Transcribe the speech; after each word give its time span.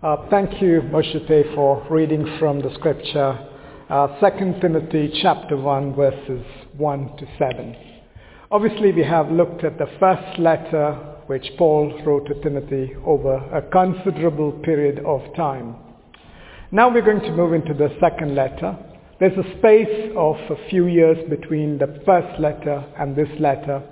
Uh, 0.00 0.16
thank 0.30 0.62
you, 0.62 0.80
Moshe, 0.92 1.54
for 1.56 1.84
reading 1.90 2.24
from 2.38 2.60
the 2.60 2.72
scripture, 2.74 3.36
uh, 3.90 4.06
2 4.20 4.60
Timothy 4.60 5.10
chapter 5.20 5.56
1, 5.56 5.96
verses 5.96 6.44
1 6.76 7.16
to 7.16 7.26
7. 7.36 7.74
Obviously, 8.52 8.92
we 8.92 9.02
have 9.02 9.28
looked 9.32 9.64
at 9.64 9.76
the 9.76 9.88
first 9.98 10.38
letter 10.38 10.92
which 11.26 11.50
Paul 11.58 12.00
wrote 12.06 12.28
to 12.28 12.40
Timothy 12.42 12.94
over 13.04 13.38
a 13.52 13.60
considerable 13.60 14.52
period 14.62 15.04
of 15.04 15.20
time. 15.34 15.74
Now 16.70 16.94
we're 16.94 17.02
going 17.02 17.22
to 17.22 17.32
move 17.32 17.52
into 17.52 17.74
the 17.74 17.88
second 18.00 18.36
letter. 18.36 18.78
There's 19.18 19.36
a 19.36 19.58
space 19.58 20.12
of 20.16 20.36
a 20.48 20.68
few 20.70 20.86
years 20.86 21.18
between 21.28 21.76
the 21.76 22.00
first 22.06 22.38
letter 22.38 22.84
and 23.00 23.16
this 23.16 23.40
letter. 23.40 23.82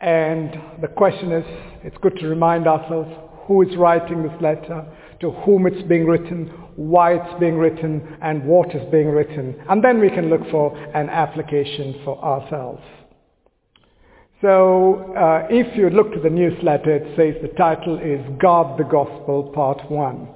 And 0.00 0.58
the 0.80 0.88
question 0.88 1.32
is, 1.32 1.44
it's 1.82 1.98
good 2.00 2.16
to 2.20 2.28
remind 2.28 2.66
ourselves 2.66 3.10
who 3.46 3.60
is 3.60 3.76
writing 3.76 4.22
this 4.22 4.40
letter, 4.40 4.86
to 5.24 5.30
whom 5.30 5.66
it's 5.66 5.82
being 5.88 6.04
written, 6.04 6.52
why 6.76 7.14
it's 7.14 7.40
being 7.40 7.56
written, 7.56 8.18
and 8.20 8.44
what 8.44 8.74
is 8.74 8.82
being 8.92 9.08
written. 9.08 9.56
And 9.70 9.82
then 9.82 9.98
we 9.98 10.10
can 10.10 10.28
look 10.28 10.42
for 10.50 10.76
an 10.94 11.08
application 11.08 12.02
for 12.04 12.22
ourselves. 12.22 12.82
So 14.42 15.14
uh, 15.16 15.46
if 15.48 15.74
you 15.78 15.88
look 15.88 16.12
to 16.12 16.20
the 16.20 16.28
newsletter, 16.28 16.96
it 16.96 17.16
says 17.16 17.40
the 17.40 17.56
title 17.56 17.98
is 17.98 18.20
Guard 18.38 18.78
the 18.78 18.84
Gospel 18.84 19.50
Part 19.54 19.90
1. 19.90 20.28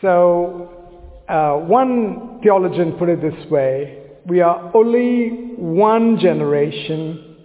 So 0.00 1.22
uh, 1.28 1.58
one 1.58 2.40
theologian 2.42 2.94
put 2.98 3.08
it 3.08 3.22
this 3.22 3.48
way, 3.52 4.02
we 4.26 4.40
are 4.40 4.72
only 4.74 5.54
one 5.58 6.18
generation 6.18 7.36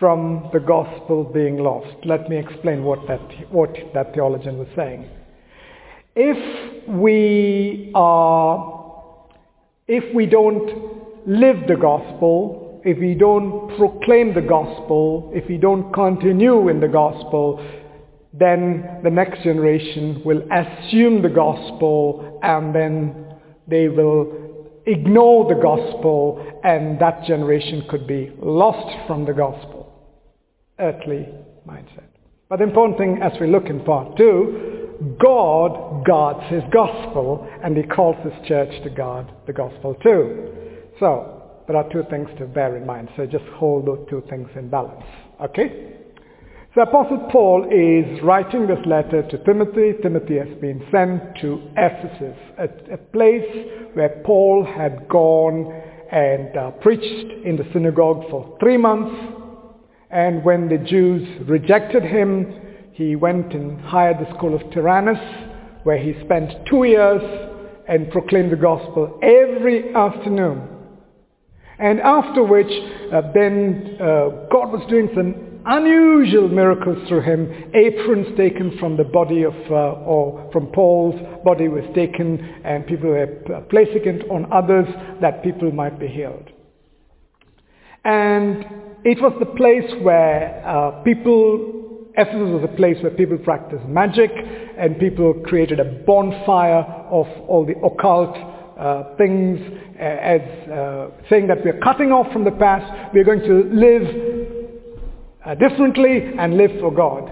from 0.00 0.50
the 0.52 0.58
gospel 0.58 1.22
being 1.22 1.58
lost. 1.58 2.04
Let 2.04 2.28
me 2.28 2.36
explain 2.36 2.82
what 2.82 3.06
that, 3.06 3.52
what 3.52 3.76
that 3.94 4.12
theologian 4.12 4.58
was 4.58 4.68
saying. 4.74 5.08
If 6.14 6.88
we 6.88 7.92
are, 7.94 9.22
if 9.86 10.14
we 10.14 10.26
don't 10.26 11.26
live 11.26 11.68
the 11.68 11.76
gospel, 11.76 12.80
if 12.84 12.98
we 12.98 13.14
don't 13.14 13.76
proclaim 13.76 14.34
the 14.34 14.40
gospel, 14.40 15.30
if 15.34 15.48
we 15.48 15.56
don't 15.56 15.92
continue 15.92 16.68
in 16.68 16.80
the 16.80 16.88
gospel, 16.88 17.64
then 18.32 19.00
the 19.04 19.10
next 19.10 19.42
generation 19.42 20.22
will 20.24 20.42
assume 20.50 21.22
the 21.22 21.28
gospel 21.28 22.40
and 22.42 22.74
then 22.74 23.36
they 23.68 23.88
will 23.88 24.82
ignore 24.86 25.48
the 25.48 25.60
gospel 25.60 26.44
and 26.64 26.98
that 27.00 27.24
generation 27.24 27.84
could 27.88 28.06
be 28.06 28.32
lost 28.40 29.06
from 29.06 29.24
the 29.26 29.32
gospel. 29.32 29.92
Earthly 30.78 31.28
mindset. 31.68 32.08
But 32.48 32.58
the 32.58 32.64
important 32.64 32.98
thing 32.98 33.20
as 33.22 33.32
we 33.40 33.46
look 33.46 33.66
in 33.66 33.84
part 33.84 34.16
two, 34.16 34.79
God 35.18 36.04
guards 36.04 36.50
his 36.50 36.62
gospel 36.72 37.48
and 37.62 37.76
he 37.76 37.82
calls 37.82 38.16
his 38.22 38.34
church 38.46 38.82
to 38.84 38.90
guard 38.90 39.26
the 39.46 39.52
gospel 39.52 39.94
too. 40.02 40.52
So 40.98 41.42
there 41.66 41.76
are 41.76 41.90
two 41.90 42.04
things 42.10 42.28
to 42.38 42.46
bear 42.46 42.76
in 42.76 42.86
mind. 42.86 43.08
So 43.16 43.26
just 43.26 43.44
hold 43.54 43.86
those 43.86 44.06
two 44.10 44.22
things 44.28 44.48
in 44.56 44.68
balance. 44.68 45.04
Okay? 45.42 45.96
So 46.74 46.82
Apostle 46.82 47.28
Paul 47.32 47.64
is 47.64 48.22
writing 48.22 48.66
this 48.66 48.78
letter 48.86 49.22
to 49.28 49.44
Timothy. 49.44 49.94
Timothy 50.02 50.36
has 50.36 50.48
been 50.60 50.86
sent 50.92 51.36
to 51.40 51.60
Ephesus, 51.76 52.36
a, 52.58 52.94
a 52.94 52.96
place 52.96 53.66
where 53.94 54.22
Paul 54.24 54.64
had 54.64 55.08
gone 55.08 55.72
and 56.12 56.56
uh, 56.56 56.70
preached 56.72 57.44
in 57.44 57.56
the 57.56 57.66
synagogue 57.72 58.28
for 58.30 58.56
three 58.60 58.76
months. 58.76 59.16
And 60.10 60.44
when 60.44 60.68
the 60.68 60.78
Jews 60.78 61.26
rejected 61.48 62.02
him, 62.02 62.69
he 63.00 63.16
went 63.16 63.52
and 63.54 63.80
hired 63.80 64.18
the 64.18 64.32
school 64.36 64.54
of 64.54 64.62
Tyrannus, 64.72 65.18
where 65.84 65.98
he 65.98 66.14
spent 66.24 66.66
two 66.66 66.84
years 66.84 67.22
and 67.88 68.10
proclaimed 68.10 68.52
the 68.52 68.56
gospel 68.56 69.18
every 69.22 69.94
afternoon. 69.94 70.68
And 71.78 72.00
after 72.00 72.44
which, 72.44 72.70
uh, 73.12 73.22
then 73.32 73.96
uh, 73.98 74.46
God 74.52 74.70
was 74.70 74.86
doing 74.90 75.08
some 75.14 75.50
unusual 75.64 76.48
miracles 76.48 77.08
through 77.08 77.22
him. 77.22 77.70
Aprons 77.74 78.36
taken 78.36 78.76
from 78.78 78.96
the 78.96 79.04
body 79.04 79.44
of, 79.44 79.54
uh, 79.70 80.04
or 80.04 80.50
from 80.52 80.66
Paul's 80.68 81.18
body 81.44 81.68
was 81.68 81.84
taken 81.94 82.38
and 82.64 82.86
people 82.86 83.10
were 83.10 83.64
placing 83.70 84.04
it 84.04 84.30
on 84.30 84.50
others 84.52 84.86
that 85.20 85.42
people 85.42 85.70
might 85.72 85.98
be 85.98 86.06
healed. 86.06 86.50
And 88.04 88.64
it 89.04 89.20
was 89.20 89.34
the 89.38 89.46
place 89.46 89.90
where 90.02 90.62
uh, 90.66 91.02
people, 91.02 91.79
Ephesus 92.20 92.50
was 92.52 92.62
a 92.62 92.76
place 92.76 92.96
where 93.02 93.12
people 93.12 93.38
practiced 93.38 93.84
magic 93.86 94.30
and 94.78 94.98
people 94.98 95.32
created 95.46 95.80
a 95.80 95.84
bonfire 95.84 96.84
of 97.10 97.26
all 97.48 97.64
the 97.64 97.78
occult 97.78 98.36
uh, 98.78 99.16
things 99.16 99.58
as 99.98 100.40
uh, 100.70 101.08
saying 101.28 101.46
that 101.46 101.64
we're 101.64 101.78
cutting 101.80 102.12
off 102.12 102.30
from 102.32 102.44
the 102.44 102.50
past, 102.50 103.12
we're 103.14 103.24
going 103.24 103.40
to 103.40 103.64
live 103.72 104.04
uh, 105.44 105.54
differently 105.54 106.32
and 106.38 106.56
live 106.56 106.70
for 106.80 106.92
God. 106.92 107.30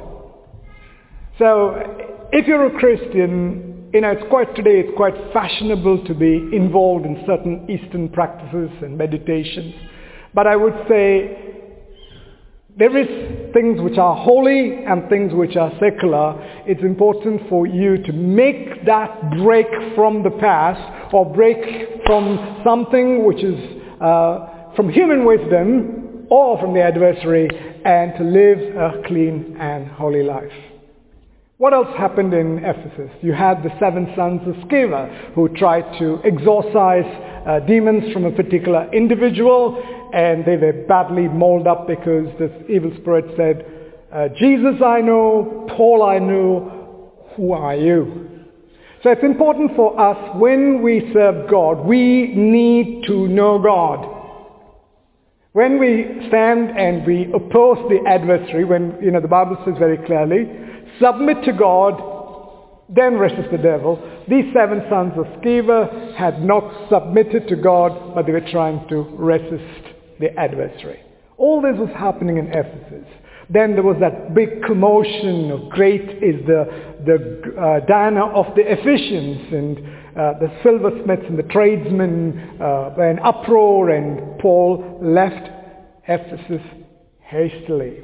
So 1.38 2.28
if 2.32 2.46
you're 2.46 2.66
a 2.66 2.78
Christian, 2.78 3.90
you 3.92 4.00
know, 4.02 4.10
it's 4.10 4.28
quite 4.28 4.54
today, 4.54 4.80
it's 4.80 4.96
quite 4.96 5.14
fashionable 5.32 6.04
to 6.04 6.14
be 6.14 6.50
involved 6.52 7.06
in 7.06 7.22
certain 7.26 7.66
Eastern 7.70 8.08
practices 8.08 8.70
and 8.82 8.98
meditations. 8.98 9.74
But 10.34 10.46
I 10.46 10.56
would 10.56 10.74
say 10.88 11.47
there 12.78 12.96
is 12.96 13.52
things 13.52 13.80
which 13.80 13.98
are 13.98 14.14
holy 14.14 14.84
and 14.84 15.08
things 15.08 15.34
which 15.34 15.56
are 15.56 15.72
secular. 15.80 16.36
It's 16.64 16.82
important 16.82 17.48
for 17.48 17.66
you 17.66 18.00
to 18.04 18.12
make 18.12 18.86
that 18.86 19.32
break 19.42 19.66
from 19.96 20.22
the 20.22 20.30
past 20.30 21.12
or 21.12 21.26
break 21.26 22.04
from 22.06 22.62
something 22.64 23.24
which 23.24 23.42
is 23.42 23.58
uh, 24.00 24.74
from 24.76 24.90
human 24.90 25.26
wisdom 25.26 26.26
or 26.30 26.60
from 26.60 26.72
the 26.72 26.80
adversary 26.80 27.48
and 27.84 28.12
to 28.16 28.22
live 28.22 28.58
a 28.76 29.02
clean 29.08 29.56
and 29.58 29.88
holy 29.88 30.22
life. 30.22 30.52
What 31.56 31.72
else 31.72 31.88
happened 31.98 32.32
in 32.32 32.58
Ephesus? 32.64 33.10
You 33.20 33.32
had 33.32 33.64
the 33.64 33.70
seven 33.80 34.12
sons 34.14 34.42
of 34.46 34.54
Sceva 34.68 35.34
who 35.34 35.48
tried 35.48 35.98
to 35.98 36.20
exorcise 36.24 37.02
uh, 37.44 37.58
demons 37.66 38.12
from 38.12 38.26
a 38.26 38.30
particular 38.30 38.88
individual 38.92 39.97
and 40.12 40.44
they 40.44 40.56
were 40.56 40.84
badly 40.86 41.28
mauled 41.28 41.66
up 41.66 41.86
because 41.86 42.26
this 42.38 42.50
evil 42.68 42.92
spirit 43.00 43.24
said, 43.36 43.64
uh, 44.12 44.28
Jesus 44.38 44.80
I 44.84 45.00
know, 45.00 45.66
Paul 45.76 46.02
I 46.02 46.18
know, 46.18 47.12
who 47.36 47.52
are 47.52 47.76
you? 47.76 48.28
So 49.02 49.10
it's 49.10 49.22
important 49.22 49.76
for 49.76 49.98
us 50.00 50.36
when 50.36 50.82
we 50.82 51.10
serve 51.12 51.48
God, 51.48 51.86
we 51.86 52.34
need 52.34 53.04
to 53.06 53.28
know 53.28 53.58
God. 53.58 54.16
When 55.52 55.78
we 55.78 56.26
stand 56.28 56.70
and 56.76 57.06
we 57.06 57.32
oppose 57.32 57.78
the 57.88 58.00
adversary, 58.08 58.64
when, 58.64 58.98
you 59.02 59.10
know, 59.10 59.20
the 59.20 59.28
Bible 59.28 59.56
says 59.64 59.74
very 59.78 59.98
clearly, 59.98 60.46
submit 61.00 61.44
to 61.44 61.52
God, 61.52 62.02
then 62.88 63.14
resist 63.14 63.50
the 63.50 63.58
devil. 63.58 63.98
These 64.28 64.52
seven 64.52 64.82
sons 64.88 65.12
of 65.16 65.26
Sceva 65.42 66.16
had 66.16 66.42
not 66.42 66.88
submitted 66.90 67.46
to 67.48 67.56
God, 67.56 68.14
but 68.14 68.26
they 68.26 68.32
were 68.32 68.50
trying 68.50 68.88
to 68.88 69.02
resist 69.16 69.97
the 70.20 70.36
adversary. 70.38 71.00
All 71.36 71.62
this 71.62 71.76
was 71.78 71.90
happening 71.96 72.36
in 72.38 72.48
Ephesus. 72.48 73.06
Then 73.50 73.72
there 73.72 73.82
was 73.82 73.96
that 74.00 74.34
big 74.34 74.62
commotion 74.62 75.50
of 75.50 75.70
great 75.70 76.02
is 76.22 76.44
the, 76.46 76.66
the 77.06 77.54
uh, 77.58 77.86
Diana 77.86 78.26
of 78.26 78.54
the 78.54 78.62
Ephesians 78.62 79.52
and 79.52 79.78
uh, 80.18 80.38
the 80.38 80.52
silversmiths 80.62 81.24
and 81.28 81.38
the 81.38 81.44
tradesmen 81.44 82.58
uh, 82.60 82.92
were 82.96 83.10
in 83.10 83.18
uproar 83.20 83.90
and 83.90 84.38
Paul 84.40 84.98
left 85.00 85.48
Ephesus 86.06 86.60
hastily. 87.20 88.00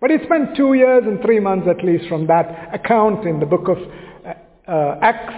But 0.00 0.10
he 0.10 0.16
spent 0.24 0.56
two 0.56 0.72
years 0.74 1.04
and 1.04 1.20
three 1.20 1.38
months 1.38 1.68
at 1.68 1.84
least 1.84 2.08
from 2.08 2.26
that 2.26 2.74
account 2.74 3.26
in 3.26 3.38
the 3.38 3.46
book 3.46 3.68
of 3.68 3.78
uh, 3.78 4.70
uh 4.70 4.98
Acts. 5.02 5.34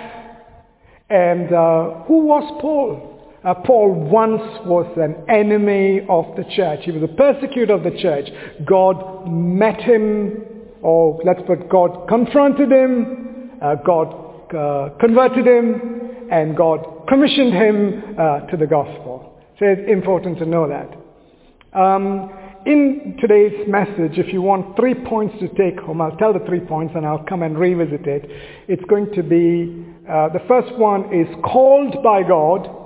And 1.10 1.52
uh, 1.52 2.04
who 2.04 2.24
was 2.24 2.58
Paul? 2.62 3.11
Uh, 3.44 3.54
Paul 3.54 3.92
once 3.92 4.42
was 4.66 4.86
an 4.96 5.16
enemy 5.28 6.06
of 6.08 6.36
the 6.36 6.44
church. 6.54 6.80
He 6.84 6.92
was 6.92 7.02
a 7.02 7.12
persecutor 7.12 7.72
of 7.72 7.82
the 7.82 7.90
church. 7.90 8.28
God 8.64 9.26
met 9.28 9.80
him, 9.80 10.44
or 10.80 11.20
let's 11.24 11.40
put 11.46 11.68
God 11.68 12.06
confronted 12.08 12.70
him, 12.70 13.50
uh, 13.60 13.74
God 13.84 14.54
uh, 14.54 14.90
converted 15.00 15.46
him, 15.46 16.28
and 16.30 16.56
God 16.56 17.06
commissioned 17.08 17.52
him 17.52 18.16
uh, 18.16 18.40
to 18.46 18.56
the 18.56 18.66
gospel. 18.66 19.40
So 19.58 19.66
it's 19.66 19.90
important 19.90 20.38
to 20.38 20.46
know 20.46 20.68
that. 20.68 21.78
Um, 21.78 22.30
in 22.64 23.16
today's 23.20 23.66
message, 23.66 24.18
if 24.18 24.32
you 24.32 24.40
want 24.40 24.76
three 24.76 24.94
points 24.94 25.34
to 25.40 25.48
take 25.48 25.80
home, 25.80 26.00
I'll 26.00 26.16
tell 26.16 26.32
the 26.32 26.44
three 26.46 26.60
points 26.60 26.94
and 26.94 27.04
I'll 27.04 27.24
come 27.24 27.42
and 27.42 27.58
revisit 27.58 28.06
it. 28.06 28.30
It's 28.68 28.84
going 28.84 29.12
to 29.14 29.22
be, 29.24 29.84
uh, 30.08 30.28
the 30.28 30.42
first 30.46 30.72
one 30.78 31.12
is 31.12 31.26
called 31.42 32.04
by 32.04 32.22
God, 32.22 32.81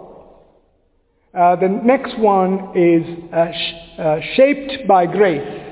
uh, 1.36 1.54
the 1.56 1.68
next 1.68 2.18
one 2.18 2.72
is 2.74 3.04
uh, 3.30 3.52
sh- 3.52 4.00
uh, 4.00 4.20
shaped 4.36 4.88
by 4.88 5.04
grace. 5.04 5.62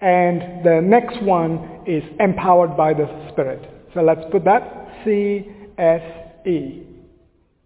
And 0.00 0.64
the 0.64 0.80
next 0.82 1.22
one 1.22 1.82
is 1.86 2.02
empowered 2.18 2.76
by 2.76 2.92
the 2.92 3.06
Spirit. 3.30 3.62
So 3.94 4.00
let's 4.02 4.22
put 4.32 4.44
that 4.44 4.88
C-S-E. 5.04 6.82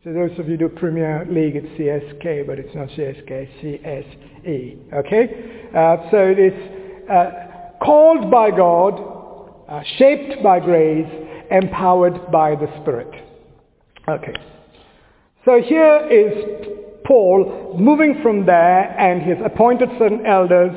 So 0.04 0.12
those 0.12 0.32
of 0.38 0.48
you 0.48 0.58
who 0.58 0.68
do 0.68 0.68
Premier 0.68 1.26
League, 1.30 1.56
it's 1.56 1.68
CSK, 1.78 2.46
but 2.46 2.58
it's 2.58 2.74
not 2.74 2.88
CSK, 2.88 3.48
C-S-E. 3.62 4.78
Okay? 4.92 5.68
Uh, 5.74 6.10
so 6.10 6.18
it 6.18 6.38
is 6.38 7.10
uh, 7.10 7.30
called 7.82 8.30
by 8.30 8.50
God, 8.50 9.00
shaped 9.96 10.42
by 10.42 10.60
grace, 10.60 11.08
empowered 11.50 12.30
by 12.30 12.54
the 12.54 12.66
Spirit. 12.82 13.14
Okay. 14.08 14.34
So 15.44 15.60
here 15.60 16.06
is 16.08 16.68
Paul 17.04 17.76
moving 17.76 18.20
from 18.22 18.46
there 18.46 18.96
and 18.96 19.22
he's 19.22 19.44
appointed 19.44 19.88
certain 19.98 20.24
elders 20.24 20.70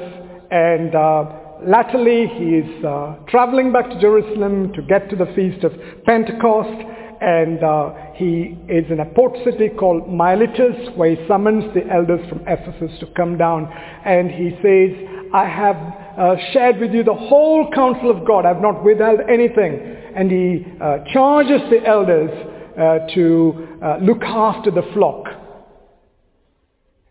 and 0.49 0.95
uh, 0.95 1.25
latterly 1.61 2.25
he 2.25 2.65
is 2.65 2.83
uh, 2.83 3.15
traveling 3.27 3.71
back 3.71 3.91
to 3.91 4.01
Jerusalem 4.01 4.73
to 4.73 4.81
get 4.81 5.07
to 5.11 5.15
the 5.15 5.27
feast 5.35 5.63
of 5.63 5.71
Pentecost 6.05 6.83
and 7.21 7.63
uh, 7.63 7.93
he 8.15 8.57
is 8.67 8.89
in 8.89 9.01
a 9.01 9.05
port 9.13 9.37
city 9.45 9.69
called 9.69 10.11
Miletus 10.11 10.89
where 10.95 11.15
he 11.15 11.27
summons 11.27 11.71
the 11.75 11.85
elders 11.93 12.27
from 12.27 12.41
Ephesus 12.47 12.97
to 13.01 13.05
come 13.15 13.37
down 13.37 13.71
and 14.03 14.31
he 14.31 14.49
says, 14.63 14.97
I 15.31 15.47
have 15.47 15.75
uh, 16.17 16.35
shared 16.53 16.79
with 16.79 16.91
you 16.91 17.03
the 17.03 17.13
whole 17.13 17.69
counsel 17.71 18.09
of 18.09 18.25
God. 18.25 18.45
I 18.45 18.53
have 18.53 18.63
not 18.63 18.83
withheld 18.83 19.19
anything. 19.29 19.95
And 20.15 20.31
he 20.31 20.65
uh, 20.81 21.03
charges 21.13 21.61
the 21.69 21.85
elders 21.85 22.31
uh, 22.77 22.99
to 23.13 23.67
uh, 23.81 23.97
look 24.01 24.21
after 24.23 24.71
the 24.71 24.83
flock. 24.93 25.25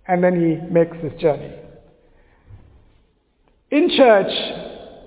And 0.06 0.22
then 0.22 0.34
he 0.34 0.72
makes 0.72 0.96
this 1.02 1.18
journey. 1.20 1.52
In 3.70 3.88
church, 3.96 4.32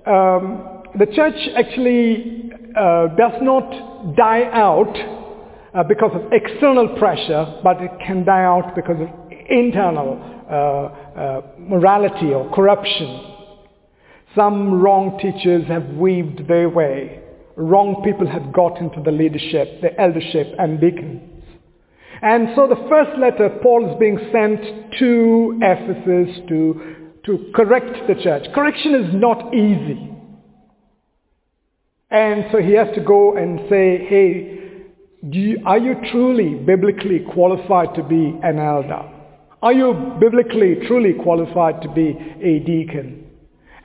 um, 0.06 0.82
the 0.98 1.06
church 1.14 1.36
actually 1.56 2.50
uh, 2.76 3.06
does 3.16 3.40
not 3.40 4.16
die 4.16 4.44
out 4.52 4.94
uh, 5.74 5.84
because 5.84 6.10
of 6.14 6.32
external 6.32 6.96
pressure, 6.98 7.60
but 7.62 7.80
it 7.80 7.92
can 8.04 8.24
die 8.24 8.42
out 8.42 8.74
because 8.74 9.00
of 9.00 9.08
internal 9.48 10.20
uh, 10.50 11.40
morality 11.58 12.34
or 12.34 12.52
corruption. 12.54 13.34
Some 14.34 14.80
wrong 14.80 15.18
teachers 15.18 15.66
have 15.68 15.88
weaved 15.90 16.48
their 16.48 16.68
way. 16.68 17.22
Wrong 17.58 18.02
people 18.04 18.28
have 18.28 18.52
got 18.52 18.78
into 18.78 19.02
the 19.02 19.10
leadership, 19.10 19.80
the 19.82 20.00
eldership 20.00 20.54
and 20.58 20.80
deacons. 20.80 21.20
And 22.22 22.50
so 22.54 22.68
the 22.68 22.86
first 22.88 23.18
letter, 23.18 23.58
Paul 23.60 23.90
is 23.90 23.98
being 23.98 24.18
sent 24.32 24.92
to 24.98 25.58
Ephesus 25.60 26.40
to, 26.48 27.10
to 27.26 27.52
correct 27.54 28.06
the 28.06 28.14
church. 28.14 28.44
Correction 28.54 28.94
is 28.94 29.14
not 29.14 29.52
easy. 29.52 30.08
And 32.10 32.44
so 32.52 32.58
he 32.58 32.74
has 32.74 32.88
to 32.94 33.02
go 33.02 33.36
and 33.36 33.60
say, 33.68 34.06
hey, 34.06 34.58
you, 35.22 35.58
are 35.66 35.78
you 35.78 35.94
truly 36.12 36.54
biblically 36.54 37.26
qualified 37.32 37.94
to 37.96 38.04
be 38.04 38.38
an 38.42 38.60
elder? 38.60 39.02
Are 39.60 39.72
you 39.72 40.16
biblically 40.20 40.86
truly 40.86 41.14
qualified 41.20 41.82
to 41.82 41.92
be 41.92 42.16
a 42.40 42.60
deacon? 42.60 43.27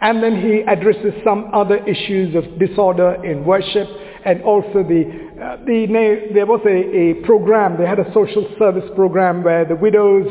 And 0.03 0.21
then 0.21 0.35
he 0.41 0.61
addresses 0.67 1.13
some 1.23 1.49
other 1.53 1.77
issues 1.87 2.35
of 2.35 2.59
disorder 2.59 3.23
in 3.23 3.45
worship 3.45 3.87
and 4.25 4.41
also 4.43 4.83
the, 4.83 5.03
uh, 5.41 5.57
the 5.65 6.29
there 6.33 6.45
was 6.45 6.61
a, 6.65 6.69
a, 6.69 7.25
program, 7.25 7.77
they 7.77 7.87
had 7.87 7.99
a 7.99 8.13
social 8.13 8.47
service 8.59 8.89
program 8.95 9.43
where 9.43 9.65
the 9.65 9.75
widows 9.75 10.27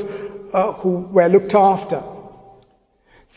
uh, 0.54 0.72
who 0.74 1.08
were 1.10 1.28
looked 1.28 1.54
after. 1.54 2.02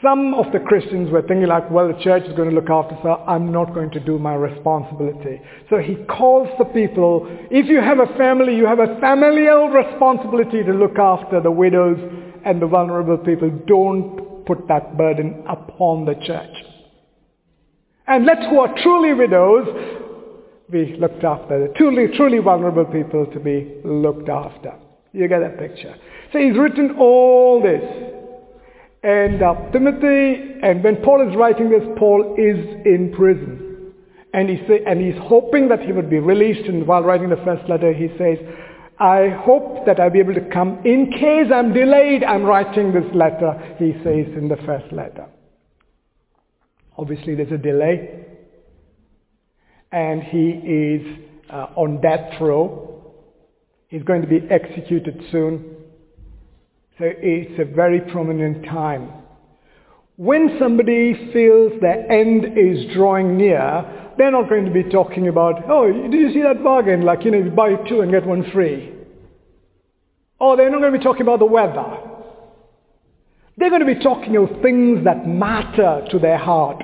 Some 0.02 0.34
of 0.34 0.52
the 0.52 0.60
Christians 0.60 1.10
were 1.10 1.22
thinking 1.22 1.48
like, 1.48 1.72
well, 1.72 1.88
the 1.88 2.04
church 2.04 2.24
is 2.24 2.36
going 2.36 2.50
to 2.50 2.56
look 2.56 2.70
after, 2.70 2.98
so 3.02 3.24
I'm 3.26 3.52
not 3.52 3.74
going 3.74 3.92
to 3.92 4.00
do 4.00 4.20
my 4.20 4.36
responsibility. 4.36 5.42
So 5.70 5.78
he 5.78 5.96
calls 6.06 6.50
the 6.60 6.66
people, 6.66 7.28
if 7.50 7.68
you 7.68 7.80
have 7.80 8.00
a 8.00 8.18
family, 8.18 8.56
you 8.56 8.66
have 8.66 8.80
a 8.80 9.00
familial 9.00 9.70
responsibility 9.70 10.64
to 10.64 10.74
look 10.74 11.00
after 11.00 11.40
the 11.40 11.52
widows 11.52 11.98
and 12.44 12.62
the 12.62 12.68
vulnerable 12.68 13.18
people. 13.18 13.50
Don't 13.66 14.25
put 14.46 14.68
that 14.68 14.98
burden 14.98 15.44
upon 15.48 16.06
the 16.06 16.16
church. 16.26 16.56
And 18.08 18.26
let 18.26 18.38
who 18.50 18.60
are 18.60 18.76
truly 18.82 19.14
widows 19.14 19.68
be 20.70 20.96
looked 21.00 21.24
after. 21.24 21.68
The 21.68 21.74
truly, 21.74 22.08
truly 22.16 22.40
vulnerable 22.40 22.86
people 22.86 23.26
to 23.28 23.40
be 23.40 23.82
looked 23.84 24.30
after. 24.30 24.74
You 25.12 25.28
get 25.28 25.40
that 25.40 25.58
picture. 25.58 25.96
So 26.34 26.40
he's 26.40 26.58
written 26.58 26.98
all 27.00 27.62
this. 27.62 27.84
And 29.04 29.42
uh, 29.42 29.72
Timothy, 29.72 30.60
and 30.64 30.84
when 30.84 30.98
Paul 30.98 31.30
is 31.30 31.36
writing 31.36 31.70
this, 31.70 31.84
Paul 31.98 32.36
is 32.38 32.58
in 32.86 33.14
prison. 33.16 33.94
And, 34.34 34.50
he 34.50 34.58
say, 34.68 34.84
and 34.86 35.00
he's 35.00 35.22
hoping 35.22 35.70
that 35.70 35.82
he 35.82 35.92
would 35.92 36.10
be 36.10 36.20
released. 36.20 36.68
And 36.68 36.86
while 36.86 37.04
writing 37.04 37.30
the 37.30 37.42
first 37.46 37.70
letter, 37.70 37.94
he 37.94 38.10
says, 38.18 38.38
I 39.00 39.28
hope 39.44 39.86
that 39.86 40.00
I'll 40.00 40.10
be 40.10 40.20
able 40.20 40.36
to 40.36 40.50
come. 40.54 40.80
In 40.86 41.12
case 41.12 41.52
I'm 41.54 41.74
delayed, 41.74 42.24
I'm 42.24 42.44
writing 42.44 42.94
this 42.94 43.14
letter, 43.14 43.76
he 43.78 43.92
says 44.04 44.34
in 44.38 44.48
the 44.48 44.58
first 44.66 44.92
letter. 44.94 45.28
Obviously, 46.98 47.36
there's 47.36 47.52
a 47.52 47.58
delay. 47.58 48.26
And 49.92 50.24
he 50.24 50.50
is 50.50 51.20
uh, 51.50 51.68
on 51.76 52.02
death 52.02 52.40
row. 52.40 53.14
He's 53.88 54.04
going 54.04 54.22
to 54.22 54.28
be 54.28 54.40
executed 54.50 55.22
soon. 55.32 55.76
So 56.98 57.06
it's 57.06 57.60
a 57.60 57.76
very 57.76 58.00
prominent 58.00 58.66
time. 58.66 59.12
When 60.18 60.58
somebody 60.60 61.32
feels 61.34 61.74
their 61.82 62.10
end 62.10 62.58
is 62.58 62.94
drawing 62.94 63.38
near, 63.38 64.14
they're 64.18 64.32
not 64.32 64.48
going 64.48 64.66
to 64.66 64.72
be 64.72 64.84
talking 64.90 65.28
about, 65.28 65.70
oh, 65.70 65.92
did 65.92 66.14
you 66.14 66.32
see 66.32 66.42
that 66.42 66.64
bargain? 66.64 67.02
Like, 67.02 67.26
you 67.26 67.32
know, 67.32 67.40
you 67.40 67.52
buy 67.52 67.76
two 67.90 68.00
and 68.00 68.12
get 68.12 68.26
one 68.26 68.50
free. 68.52 68.94
Or 70.40 70.56
they're 70.56 70.72
not 70.72 70.80
going 70.80 70.94
to 70.94 70.98
be 70.98 71.04
talking 71.04 71.24
about 71.24 71.40
the 71.40 71.46
weather. 71.46 71.98
They're 73.58 73.70
going 73.70 73.86
to 73.86 73.94
be 73.94 74.02
talking 74.02 74.38
of 74.38 74.62
things 74.62 75.04
that 75.04 75.28
matter 75.28 76.06
to 76.12 76.20
their 76.20 76.38
heart. 76.38 76.84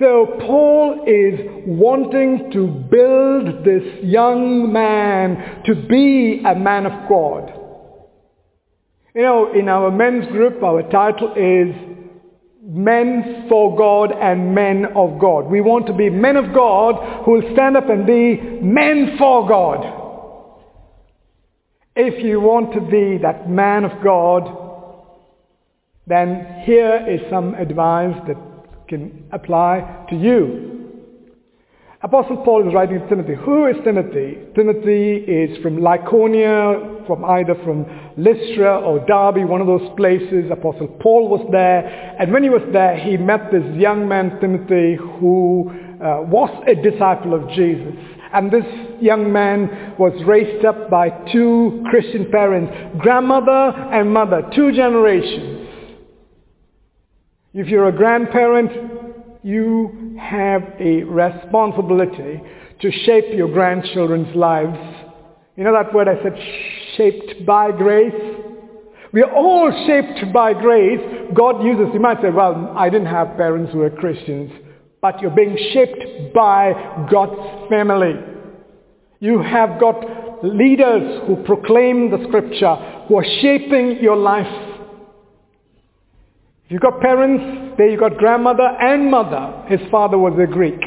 So 0.00 0.26
Paul 0.40 1.04
is 1.06 1.64
wanting 1.66 2.50
to 2.52 2.66
build 2.66 3.64
this 3.64 4.02
young 4.02 4.72
man 4.72 5.62
to 5.66 5.74
be 5.86 6.42
a 6.44 6.56
man 6.56 6.86
of 6.86 7.08
God. 7.08 7.63
You 9.14 9.22
know, 9.22 9.52
in 9.52 9.68
our 9.68 9.92
men's 9.92 10.26
group, 10.32 10.60
our 10.60 10.82
title 10.90 11.34
is 11.36 11.72
Men 12.60 13.46
for 13.48 13.76
God 13.76 14.10
and 14.10 14.56
Men 14.56 14.86
of 14.96 15.20
God. 15.20 15.46
We 15.46 15.60
want 15.60 15.86
to 15.86 15.92
be 15.92 16.10
men 16.10 16.36
of 16.36 16.52
God 16.52 17.24
who 17.24 17.32
will 17.32 17.52
stand 17.52 17.76
up 17.76 17.88
and 17.88 18.04
be 18.06 18.34
men 18.60 19.14
for 19.16 19.46
God. 19.48 19.84
If 21.94 22.24
you 22.24 22.40
want 22.40 22.72
to 22.74 22.80
be 22.80 23.18
that 23.22 23.48
man 23.48 23.84
of 23.84 24.02
God, 24.02 24.50
then 26.08 26.62
here 26.64 27.06
is 27.08 27.20
some 27.30 27.54
advice 27.54 28.16
that 28.26 28.36
can 28.88 29.28
apply 29.30 30.06
to 30.10 30.16
you. 30.16 30.73
Apostle 32.04 32.36
Paul 32.44 32.68
is 32.68 32.74
writing 32.74 33.00
to 33.00 33.08
Timothy. 33.08 33.32
Who 33.46 33.64
is 33.64 33.76
Timothy? 33.82 34.36
Timothy 34.54 35.14
is 35.24 35.56
from 35.62 35.78
Lycaonia, 35.78 37.06
from 37.06 37.24
either 37.24 37.54
from 37.64 37.86
Lystra 38.18 38.78
or 38.78 38.98
Derbe, 39.06 39.48
one 39.48 39.62
of 39.62 39.66
those 39.66 39.88
places. 39.96 40.50
Apostle 40.50 40.88
Paul 41.00 41.30
was 41.30 41.48
there. 41.50 42.14
And 42.20 42.30
when 42.30 42.42
he 42.42 42.50
was 42.50 42.60
there, 42.74 42.94
he 42.94 43.16
met 43.16 43.50
this 43.50 43.64
young 43.74 44.06
man, 44.06 44.38
Timothy, 44.38 44.96
who 44.96 45.70
uh, 45.70 46.20
was 46.28 46.50
a 46.68 46.74
disciple 46.74 47.32
of 47.32 47.48
Jesus. 47.52 47.94
And 48.34 48.50
this 48.50 48.66
young 49.00 49.32
man 49.32 49.94
was 49.98 50.12
raised 50.26 50.66
up 50.66 50.90
by 50.90 51.08
two 51.32 51.82
Christian 51.88 52.30
parents, 52.30 52.70
grandmother 52.98 53.72
and 53.94 54.12
mother, 54.12 54.42
two 54.54 54.72
generations. 54.72 55.70
If 57.54 57.68
you're 57.68 57.88
a 57.88 57.96
grandparent, 57.96 59.03
you 59.44 60.16
have 60.18 60.62
a 60.80 61.02
responsibility 61.02 62.40
to 62.80 62.90
shape 62.90 63.26
your 63.34 63.48
grandchildren's 63.52 64.34
lives. 64.34 64.78
You 65.54 65.64
know 65.64 65.72
that 65.74 65.94
word 65.94 66.08
I 66.08 66.20
said, 66.22 66.36
shaped 66.96 67.44
by 67.46 67.70
grace? 67.70 68.14
We 69.12 69.22
are 69.22 69.30
all 69.30 69.70
shaped 69.86 70.32
by 70.32 70.54
grace. 70.54 70.98
God 71.34 71.62
uses, 71.62 71.92
you 71.92 72.00
might 72.00 72.22
say, 72.22 72.30
well, 72.30 72.72
I 72.76 72.88
didn't 72.88 73.06
have 73.08 73.36
parents 73.36 73.70
who 73.72 73.80
were 73.80 73.90
Christians, 73.90 74.50
but 75.02 75.20
you're 75.20 75.30
being 75.30 75.56
shaped 75.72 76.34
by 76.34 76.72
God's 77.10 77.68
family. 77.68 78.14
You 79.20 79.42
have 79.42 79.78
got 79.78 80.42
leaders 80.42 81.22
who 81.26 81.36
proclaim 81.44 82.10
the 82.10 82.24
scripture, 82.28 82.74
who 83.08 83.18
are 83.18 83.26
shaping 83.42 84.02
your 84.02 84.16
life 84.16 84.73
you 86.68 86.78
got 86.78 87.00
parents, 87.00 87.74
there 87.76 87.88
you 87.88 87.98
got 87.98 88.16
grandmother 88.16 88.66
and 88.66 89.10
mother. 89.10 89.64
His 89.68 89.80
father 89.90 90.18
was 90.18 90.32
a 90.38 90.46
Greek. 90.50 90.80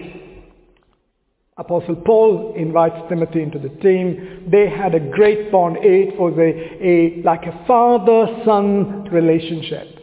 Apostle 1.58 1.96
Paul 1.96 2.54
invites 2.56 2.98
Timothy 3.10 3.42
into 3.42 3.58
the 3.58 3.70
team. 3.70 4.48
They 4.52 4.70
had 4.70 4.94
a 4.94 5.00
great 5.00 5.52
bond. 5.52 5.78
It 5.80 6.20
was 6.20 6.34
a, 6.38 6.86
a 6.86 7.22
like 7.24 7.46
a 7.46 7.66
father-son 7.66 9.06
relationship. 9.12 9.98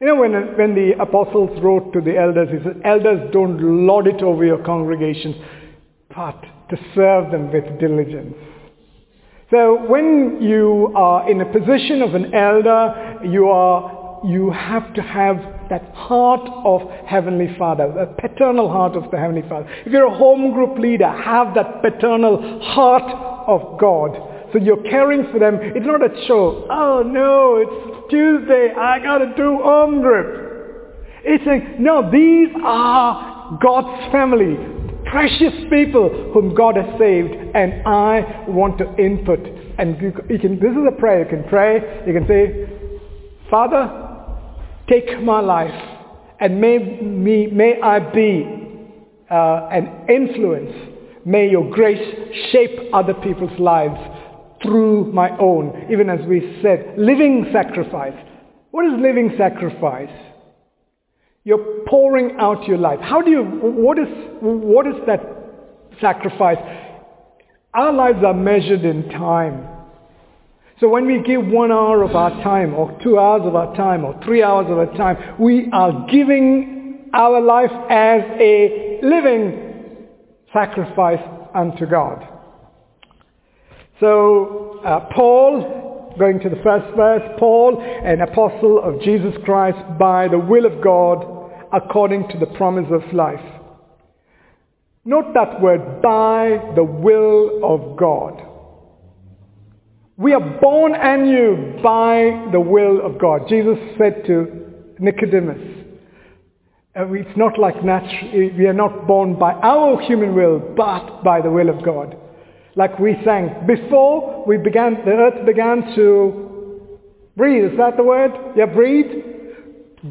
You 0.00 0.06
know, 0.08 0.16
when, 0.16 0.32
when 0.58 0.74
the 0.74 0.92
apostles 1.00 1.58
wrote 1.62 1.92
to 1.94 2.00
the 2.02 2.18
elders, 2.18 2.48
he 2.50 2.58
said, 2.62 2.82
elders 2.84 3.30
don't 3.32 3.86
lord 3.86 4.06
it 4.06 4.22
over 4.22 4.44
your 4.44 4.62
congregations, 4.62 5.36
but 6.14 6.38
to 6.68 6.76
serve 6.94 7.30
them 7.30 7.50
with 7.50 7.78
diligence. 7.80 8.34
So 9.50 9.86
when 9.86 10.38
you 10.42 10.92
are 10.96 11.30
in 11.30 11.40
a 11.40 11.46
position 11.46 12.02
of 12.02 12.14
an 12.14 12.34
elder, 12.34 13.20
you 13.24 13.48
are, 13.48 13.95
you 14.26 14.50
have 14.50 14.92
to 14.94 15.02
have 15.02 15.36
that 15.70 15.94
heart 15.94 16.48
of 16.64 16.82
Heavenly 17.06 17.54
Father, 17.58 17.92
the 17.92 18.06
paternal 18.20 18.70
heart 18.70 18.96
of 18.96 19.10
the 19.10 19.18
Heavenly 19.18 19.48
Father. 19.48 19.68
If 19.84 19.92
you're 19.92 20.06
a 20.06 20.14
home 20.14 20.52
group 20.52 20.78
leader, 20.78 21.08
have 21.08 21.54
that 21.54 21.82
paternal 21.82 22.60
heart 22.62 23.02
of 23.46 23.78
God. 23.78 24.50
So 24.52 24.58
you're 24.58 24.82
caring 24.82 25.30
for 25.32 25.38
them. 25.38 25.58
It's 25.60 25.86
not 25.86 26.02
a 26.02 26.26
show. 26.26 26.66
Oh 26.70 27.02
no, 27.02 27.56
it's 27.56 28.10
Tuesday. 28.10 28.72
I 28.76 28.98
got 29.00 29.18
to 29.18 29.34
do 29.36 29.58
home 29.62 30.00
group. 30.00 30.46
It's 31.24 31.44
saying, 31.44 31.76
no, 31.80 32.08
these 32.10 32.54
are 32.64 33.58
God's 33.60 34.12
family. 34.12 34.56
Precious 35.10 35.54
people 35.70 36.32
whom 36.32 36.54
God 36.54 36.76
has 36.76 36.98
saved 36.98 37.32
and 37.54 37.86
I 37.86 38.44
want 38.48 38.78
to 38.78 38.94
input. 38.96 39.40
And 39.78 40.00
you 40.00 40.12
can, 40.12 40.58
this 40.58 40.70
is 40.70 40.86
a 40.88 40.98
prayer. 40.98 41.24
You 41.24 41.28
can 41.28 41.48
pray. 41.48 42.04
You 42.06 42.12
can 42.12 42.26
say, 42.26 42.68
Father, 43.50 44.05
take 44.88 45.22
my 45.22 45.40
life 45.40 45.74
and 46.40 46.60
may, 46.60 46.78
me, 46.78 47.46
may 47.48 47.80
I 47.80 47.98
be 47.98 48.44
uh, 49.30 49.68
an 49.72 50.06
influence. 50.08 50.72
May 51.24 51.48
your 51.48 51.68
grace 51.70 52.52
shape 52.52 52.78
other 52.92 53.14
people's 53.14 53.58
lives 53.58 53.98
through 54.62 55.12
my 55.12 55.36
own. 55.38 55.88
Even 55.90 56.08
as 56.08 56.20
we 56.26 56.60
said, 56.62 56.94
living 56.96 57.46
sacrifice. 57.52 58.14
What 58.70 58.86
is 58.86 58.92
living 59.00 59.34
sacrifice? 59.36 60.10
You're 61.44 61.84
pouring 61.86 62.36
out 62.38 62.66
your 62.66 62.78
life. 62.78 62.98
How 63.00 63.22
do 63.22 63.30
you, 63.30 63.42
what 63.42 63.98
is, 63.98 64.08
what 64.40 64.86
is 64.86 64.94
that 65.06 65.20
sacrifice? 66.00 66.58
Our 67.72 67.92
lives 67.92 68.18
are 68.24 68.34
measured 68.34 68.84
in 68.84 69.08
time. 69.10 69.75
So 70.78 70.88
when 70.88 71.06
we 71.06 71.22
give 71.22 71.46
one 71.46 71.72
hour 71.72 72.02
of 72.02 72.14
our 72.14 72.30
time, 72.42 72.74
or 72.74 72.98
two 73.02 73.18
hours 73.18 73.42
of 73.44 73.54
our 73.54 73.74
time, 73.74 74.04
or 74.04 74.20
three 74.24 74.42
hours 74.42 74.66
of 74.68 74.76
our 74.76 74.94
time, 74.96 75.40
we 75.40 75.70
are 75.72 76.06
giving 76.10 77.08
our 77.14 77.40
life 77.40 77.70
as 77.88 78.20
a 78.38 79.00
living 79.02 80.06
sacrifice 80.52 81.22
unto 81.54 81.86
God. 81.86 82.28
So 84.00 84.80
uh, 84.84 85.08
Paul, 85.14 86.14
going 86.18 86.40
to 86.40 86.50
the 86.50 86.60
first 86.62 86.94
verse, 86.94 87.22
Paul, 87.38 87.80
an 87.80 88.20
apostle 88.20 88.82
of 88.82 89.00
Jesus 89.00 89.34
Christ 89.44 89.78
by 89.98 90.28
the 90.28 90.38
will 90.38 90.66
of 90.66 90.82
God, 90.84 91.50
according 91.72 92.28
to 92.28 92.38
the 92.38 92.46
promise 92.46 92.90
of 92.90 93.14
life. 93.14 93.40
Note 95.06 95.32
that 95.32 95.62
word, 95.62 96.02
by 96.02 96.74
the 96.74 96.84
will 96.84 97.64
of 97.64 97.96
God. 97.96 98.45
We 100.18 100.32
are 100.32 100.58
born 100.60 100.94
anew 100.94 101.80
by 101.82 102.48
the 102.50 102.60
will 102.60 103.04
of 103.04 103.18
God. 103.18 103.48
Jesus 103.48 103.76
said 103.98 104.24
to 104.26 104.72
Nicodemus, 104.98 105.76
uh, 106.98 107.12
it's 107.12 107.36
not 107.36 107.58
like 107.58 107.84
natural, 107.84 108.30
we 108.32 108.66
are 108.66 108.72
not 108.72 109.06
born 109.06 109.38
by 109.38 109.52
our 109.52 110.00
human 110.00 110.34
will, 110.34 110.58
but 110.58 111.22
by 111.22 111.42
the 111.42 111.50
will 111.50 111.68
of 111.68 111.84
God. 111.84 112.16
Like 112.76 112.98
we 112.98 113.16
sang, 113.26 113.66
before 113.66 114.44
we 114.46 114.56
began, 114.56 114.94
the 115.04 115.12
earth 115.12 115.44
began 115.44 115.94
to 115.96 116.98
breathe. 117.36 117.72
Is 117.72 117.78
that 117.78 117.98
the 117.98 118.02
word? 118.02 118.32
Yeah, 118.56 118.66
breathe. 118.66 119.22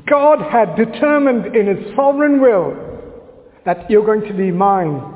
God 0.08 0.40
had 0.52 0.76
determined 0.76 1.56
in 1.56 1.66
his 1.66 1.96
sovereign 1.96 2.42
will 2.42 2.76
that 3.66 3.90
you're 3.90 4.06
going 4.06 4.28
to 4.28 4.34
be 4.34 4.52
mine. 4.52 5.14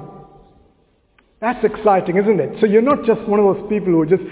That's 1.41 1.63
exciting, 1.63 2.17
isn't 2.17 2.39
it? 2.39 2.60
So 2.60 2.65
you're 2.65 2.81
not 2.81 3.05
just 3.05 3.22
one 3.22 3.39
of 3.39 3.55
those 3.55 3.69
people 3.69 3.93
who 3.93 4.05
just 4.05 4.24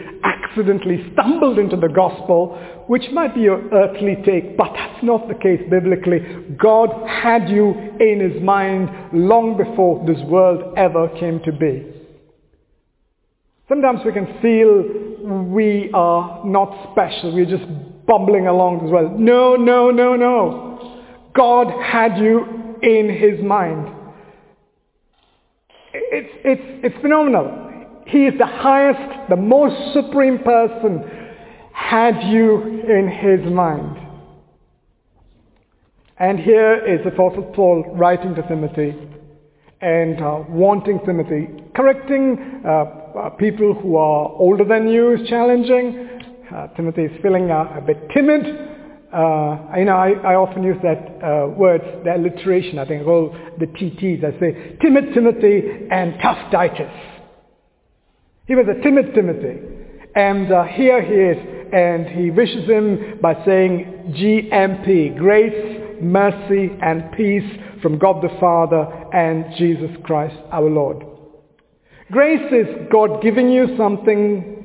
accidentally 0.58 1.12
stumbled 1.14 1.60
into 1.60 1.76
the 1.76 1.88
gospel, 1.88 2.58
which 2.88 3.04
might 3.14 3.36
be 3.36 3.42
your 3.42 3.62
earthly 3.72 4.16
take, 4.26 4.58
but 4.58 4.72
that's 4.74 5.04
not 5.04 5.28
the 5.28 5.36
case 5.36 5.62
biblically. 5.70 6.20
God 6.58 6.90
had 7.08 7.50
you 7.50 7.74
in 8.00 8.20
his 8.20 8.42
mind 8.42 8.90
long 9.14 9.58
before 9.58 10.06
this 10.06 10.22
world 10.26 10.74
ever 10.78 11.10
came 11.20 11.40
to 11.44 11.52
be. 11.52 11.94
Sometimes 13.70 14.00
we 14.06 14.14
can 14.14 14.40
feel 14.42 15.44
we 15.52 15.92
are 15.94 16.46
not 16.46 16.92
special. 16.92 17.34
We're 17.34 17.46
just 17.46 17.68
bumbling 18.08 18.48
along 18.48 18.86
as 18.86 18.92
well. 18.92 19.10
No, 19.10 19.56
no, 19.56 19.92
no, 19.92 20.16
no. 20.16 21.04
God 21.36 21.68
had 21.84 22.18
you 22.18 22.46
in 22.82 23.10
his 23.10 23.44
mind. 23.44 23.94
It's, 25.94 26.30
it's, 26.46 26.86
it's 26.86 27.02
phenomenal. 27.02 27.67
He 28.08 28.26
is 28.26 28.38
the 28.38 28.46
highest, 28.46 29.30
the 29.30 29.36
most 29.36 29.94
supreme 29.94 30.40
person 30.40 31.04
had 31.74 32.24
you 32.30 32.62
in 32.88 33.10
his 33.10 33.52
mind. 33.52 33.98
And 36.18 36.40
here 36.40 36.76
is 36.86 37.04
the 37.04 37.12
Apostle 37.12 37.52
Paul 37.54 37.84
writing 37.96 38.34
to 38.36 38.42
Timothy 38.48 38.96
and 39.82 40.22
uh, 40.22 40.44
wanting 40.50 41.00
Timothy, 41.06 41.48
correcting 41.76 42.64
uh, 42.66 42.70
uh, 42.70 43.30
people 43.32 43.74
who 43.76 43.98
are 43.98 44.30
older 44.30 44.64
than 44.64 44.88
you 44.88 45.14
is 45.14 45.28
challenging. 45.30 46.10
Uh, 46.52 46.68
Timothy 46.76 47.04
is 47.04 47.22
feeling 47.22 47.52
a 47.52 47.84
bit 47.86 48.10
timid. 48.16 48.44
Uh, 49.14 49.78
you 49.78 49.86
know, 49.86 49.96
I, 49.96 50.12
I, 50.24 50.36
often 50.36 50.64
use 50.64 50.78
that 50.84 51.24
uh, 51.24 51.48
word, 51.48 51.82
the 52.04 52.16
alliteration, 52.16 52.78
I 52.78 52.86
think, 52.86 53.08
all 53.08 53.36
the 53.58 53.66
TTs. 53.66 54.24
I 54.24 54.40
say, 54.40 54.78
timid 54.82 55.14
Timothy 55.14 55.88
and 55.90 56.16
tough 56.22 56.52
Titus. 56.52 57.17
He 58.48 58.56
was 58.56 58.66
a 58.68 58.82
timid 58.82 59.14
Timothy. 59.14 59.60
And 60.16 60.52
uh, 60.52 60.64
here 60.64 61.02
he 61.04 61.14
is, 61.14 61.70
and 61.72 62.08
he 62.08 62.32
wishes 62.32 62.68
him 62.68 63.20
by 63.22 63.36
saying 63.46 64.16
GMP, 64.18 65.16
grace, 65.16 66.02
mercy, 66.02 66.72
and 66.82 67.12
peace 67.12 67.44
from 67.82 68.00
God 68.00 68.24
the 68.24 68.36
Father 68.40 68.88
and 69.14 69.46
Jesus 69.58 69.92
Christ 70.04 70.36
our 70.52 70.68
Lord. 70.70 71.06
Grace 72.12 72.52
is 72.52 72.88
God 72.92 73.22
giving 73.22 73.50
you 73.50 73.76
something 73.78 74.64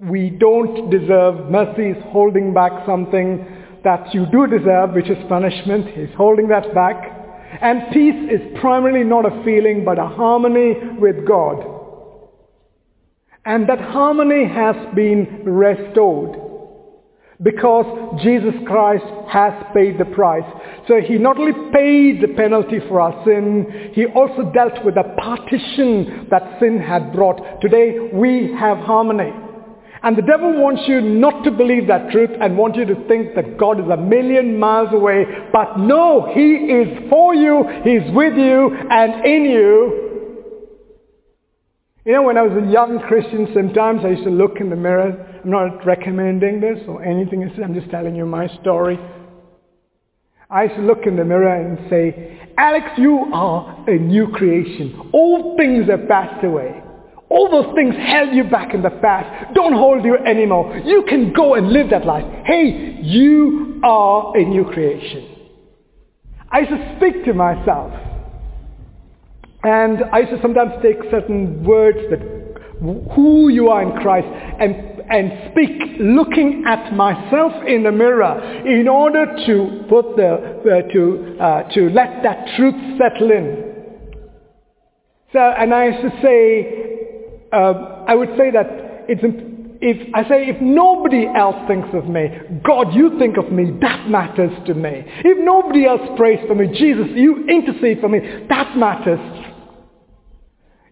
we 0.00 0.30
don't 0.30 0.88
deserve. 0.88 1.50
Mercy 1.50 1.90
is 1.90 2.02
holding 2.06 2.54
back 2.54 2.86
something 2.86 3.44
that 3.82 4.14
you 4.14 4.24
do 4.32 4.46
deserve, 4.46 4.92
which 4.92 5.10
is 5.10 5.18
punishment. 5.28 5.88
He's 5.88 6.14
holding 6.16 6.48
that 6.48 6.72
back. 6.74 6.94
And 7.60 7.92
peace 7.92 8.30
is 8.30 8.60
primarily 8.60 9.04
not 9.04 9.26
a 9.26 9.42
feeling, 9.44 9.84
but 9.84 9.98
a 9.98 10.06
harmony 10.06 10.74
with 10.98 11.26
God. 11.26 11.75
And 13.46 13.68
that 13.68 13.80
harmony 13.80 14.44
has 14.48 14.74
been 14.96 15.44
restored 15.44 16.36
because 17.40 18.20
Jesus 18.22 18.54
Christ 18.66 19.04
has 19.28 19.52
paid 19.72 19.98
the 19.98 20.04
price. 20.04 20.44
So 20.88 21.00
he 21.00 21.18
not 21.18 21.38
only 21.38 21.52
paid 21.72 22.22
the 22.22 22.34
penalty 22.34 22.80
for 22.88 23.00
our 23.00 23.24
sin, 23.24 23.92
he 23.92 24.06
also 24.06 24.50
dealt 24.52 24.84
with 24.84 24.96
the 24.96 25.04
partition 25.16 26.26
that 26.30 26.58
sin 26.58 26.80
had 26.80 27.12
brought. 27.12 27.60
Today 27.60 28.10
we 28.12 28.52
have 28.58 28.78
harmony. 28.78 29.32
And 30.02 30.16
the 30.16 30.22
devil 30.22 30.60
wants 30.60 30.82
you 30.86 31.00
not 31.00 31.44
to 31.44 31.50
believe 31.50 31.86
that 31.88 32.10
truth 32.10 32.30
and 32.40 32.56
want 32.56 32.76
you 32.76 32.84
to 32.84 33.08
think 33.08 33.34
that 33.34 33.58
God 33.58 33.80
is 33.80 33.86
a 33.90 33.96
million 33.96 34.58
miles 34.58 34.92
away. 34.92 35.24
But 35.52 35.78
no, 35.78 36.32
he 36.34 36.54
is 36.66 37.08
for 37.10 37.34
you, 37.34 37.64
he's 37.84 38.14
with 38.14 38.36
you 38.36 38.76
and 38.90 39.24
in 39.24 39.44
you. 39.44 40.05
You 42.06 42.12
know, 42.12 42.22
when 42.22 42.38
I 42.38 42.42
was 42.42 42.52
a 42.56 42.70
young 42.70 43.00
Christian, 43.00 43.48
sometimes 43.52 44.02
I 44.04 44.10
used 44.10 44.22
to 44.22 44.30
look 44.30 44.60
in 44.60 44.70
the 44.70 44.76
mirror. 44.76 45.40
I'm 45.42 45.50
not 45.50 45.84
recommending 45.84 46.60
this 46.60 46.78
or 46.86 47.02
anything. 47.02 47.42
I'm 47.42 47.74
just 47.74 47.90
telling 47.90 48.14
you 48.14 48.24
my 48.24 48.46
story. 48.60 48.96
I 50.48 50.64
used 50.66 50.76
to 50.76 50.82
look 50.82 51.00
in 51.04 51.16
the 51.16 51.24
mirror 51.24 51.52
and 51.52 51.90
say, 51.90 52.48
Alex, 52.56 52.86
you 52.96 53.26
are 53.34 53.84
a 53.90 53.98
new 53.98 54.28
creation. 54.28 55.10
All 55.12 55.56
things 55.56 55.88
have 55.90 56.06
passed 56.06 56.44
away. 56.44 56.80
All 57.28 57.50
those 57.50 57.74
things 57.74 57.96
held 57.96 58.32
you 58.32 58.44
back 58.44 58.72
in 58.72 58.82
the 58.82 58.90
past 58.90 59.52
don't 59.54 59.72
hold 59.72 60.04
you 60.04 60.16
anymore. 60.16 60.80
You 60.84 61.02
can 61.08 61.32
go 61.32 61.54
and 61.54 61.72
live 61.72 61.90
that 61.90 62.06
life. 62.06 62.24
Hey, 62.44 63.00
you 63.02 63.80
are 63.82 64.36
a 64.36 64.44
new 64.44 64.64
creation. 64.66 65.28
I 66.52 66.60
used 66.60 66.70
to 66.70 66.96
speak 66.98 67.24
to 67.24 67.34
myself. 67.34 68.05
And 69.66 70.04
I 70.12 70.20
used 70.20 70.30
to 70.30 70.40
sometimes 70.42 70.74
take 70.80 70.98
certain 71.10 71.64
words 71.64 71.98
that 72.10 72.20
who 73.16 73.48
you 73.48 73.68
are 73.68 73.82
in 73.82 74.00
Christ 74.00 74.28
and, 74.60 74.76
and 75.10 75.50
speak 75.50 75.98
looking 75.98 76.62
at 76.68 76.94
myself 76.94 77.52
in 77.66 77.82
the 77.82 77.90
mirror 77.90 78.40
in 78.64 78.86
order 78.86 79.26
to 79.26 79.84
put 79.88 80.14
the, 80.14 80.30
uh, 80.30 80.92
to, 80.92 81.36
uh, 81.40 81.74
to 81.74 81.90
let 81.90 82.22
that 82.22 82.56
truth 82.56 82.76
settle 82.96 83.32
in. 83.32 83.74
So, 85.32 85.40
and 85.40 85.74
I 85.74 85.86
used 85.86 86.14
to 86.14 86.22
say, 86.22 87.48
uh, 87.52 88.04
I 88.06 88.14
would 88.14 88.30
say 88.38 88.52
that 88.52 88.66
it's, 89.08 89.22
if 89.80 90.14
I 90.14 90.22
say 90.28 90.46
if 90.46 90.62
nobody 90.62 91.26
else 91.26 91.56
thinks 91.66 91.88
of 91.92 92.06
me, 92.06 92.28
God, 92.64 92.94
you 92.94 93.18
think 93.18 93.36
of 93.36 93.50
me, 93.50 93.72
that 93.80 94.08
matters 94.08 94.52
to 94.68 94.74
me. 94.74 95.02
If 95.24 95.44
nobody 95.44 95.86
else 95.86 96.02
prays 96.16 96.38
for 96.46 96.54
me, 96.54 96.68
Jesus, 96.68 97.08
you 97.16 97.48
intercede 97.48 98.00
for 98.00 98.08
me, 98.08 98.20
that 98.48 98.76
matters. 98.76 99.54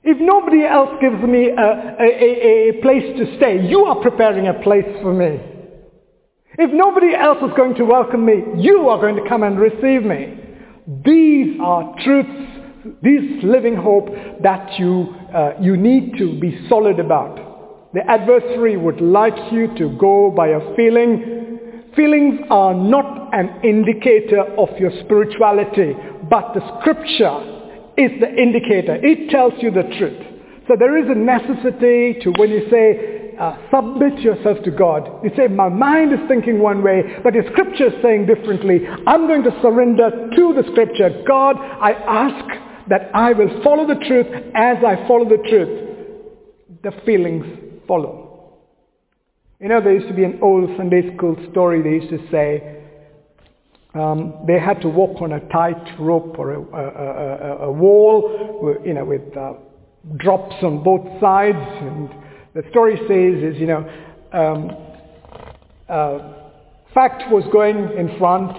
If 0.06 0.20
nobody 0.20 0.64
else 0.66 0.90
gives 1.00 1.22
me 1.22 1.48
a, 1.48 1.96
a, 1.98 2.04
a, 2.04 2.68
a 2.68 2.82
place 2.82 3.16
to 3.16 3.36
stay, 3.38 3.66
you 3.66 3.86
are 3.86 4.02
preparing 4.02 4.48
a 4.48 4.54
place 4.62 4.84
for 5.00 5.14
me. 5.14 5.40
If 6.58 6.70
nobody 6.72 7.14
else 7.14 7.38
is 7.38 7.56
going 7.56 7.74
to 7.76 7.84
welcome 7.84 8.26
me, 8.26 8.42
you 8.58 8.88
are 8.90 9.00
going 9.00 9.16
to 9.16 9.26
come 9.26 9.42
and 9.42 9.58
receive 9.58 10.04
me. 10.04 10.38
These 11.04 11.58
are 11.58 11.94
truths, 12.04 12.28
this 13.02 13.42
living 13.42 13.76
hope 13.76 14.10
that 14.42 14.78
you, 14.78 15.14
uh, 15.34 15.54
you 15.58 15.78
need 15.78 16.18
to 16.18 16.38
be 16.38 16.66
solid 16.68 17.00
about. 17.00 17.94
The 17.94 18.02
adversary 18.06 18.76
would 18.76 19.00
like 19.00 19.52
you 19.52 19.74
to 19.78 19.96
go 19.96 20.30
by 20.30 20.48
a 20.48 20.76
feeling. 20.76 21.58
Feelings 21.96 22.40
are 22.50 22.74
not 22.74 23.32
an 23.32 23.64
indicator 23.64 24.42
of 24.58 24.68
your 24.78 24.90
spirituality, 25.04 25.94
but 26.28 26.52
the 26.52 26.60
scripture 26.80 27.54
is 27.96 28.10
the 28.20 28.30
indicator. 28.34 28.96
It 29.02 29.30
tells 29.30 29.54
you 29.60 29.70
the 29.70 29.82
truth. 29.98 30.20
So 30.68 30.76
there 30.78 30.96
is 30.96 31.10
a 31.10 31.14
necessity 31.14 32.20
to 32.22 32.30
when 32.38 32.50
you 32.50 32.68
say, 32.70 33.36
uh, 33.38 33.56
submit 33.70 34.20
yourself 34.20 34.62
to 34.64 34.70
God. 34.70 35.24
You 35.24 35.30
say, 35.36 35.48
my 35.48 35.68
mind 35.68 36.12
is 36.12 36.20
thinking 36.28 36.60
one 36.60 36.82
way, 36.82 37.02
but 37.22 37.34
the 37.34 37.42
scripture 37.52 37.88
is 37.88 38.02
saying 38.02 38.26
differently. 38.26 38.86
I'm 39.06 39.26
going 39.26 39.42
to 39.42 39.50
surrender 39.60 40.10
to 40.34 40.54
the 40.54 40.62
scripture. 40.70 41.22
God, 41.26 41.56
I 41.56 41.92
ask 41.92 42.88
that 42.88 43.10
I 43.14 43.32
will 43.32 43.62
follow 43.62 43.86
the 43.86 44.00
truth 44.06 44.26
as 44.54 44.78
I 44.84 45.06
follow 45.08 45.28
the 45.28 45.42
truth. 45.48 46.82
The 46.82 46.92
feelings 47.04 47.44
follow. 47.88 48.60
You 49.60 49.68
know, 49.68 49.80
there 49.80 49.94
used 49.94 50.08
to 50.08 50.14
be 50.14 50.24
an 50.24 50.38
old 50.42 50.70
Sunday 50.76 51.14
school 51.16 51.36
story. 51.50 51.82
They 51.82 52.04
used 52.04 52.10
to 52.10 52.30
say, 52.30 52.83
um, 53.94 54.44
they 54.46 54.58
had 54.58 54.80
to 54.80 54.88
walk 54.88 55.22
on 55.22 55.32
a 55.32 55.40
tight 55.50 56.00
rope 56.00 56.36
or 56.36 56.54
a, 56.54 56.60
a, 56.60 57.62
a, 57.64 57.68
a 57.68 57.72
wall, 57.72 58.76
you 58.84 58.92
know, 58.92 59.04
with 59.04 59.36
uh, 59.36 59.52
drops 60.16 60.56
on 60.62 60.82
both 60.82 61.20
sides. 61.20 61.56
And 61.56 62.10
the 62.54 62.64
story 62.70 62.96
says 62.96 63.54
is, 63.54 63.60
you 63.60 63.66
know, 63.66 63.88
um, 64.32 64.70
uh, 65.88 66.34
fact 66.92 67.30
was 67.30 67.44
going 67.52 67.76
in 67.96 68.18
front, 68.18 68.56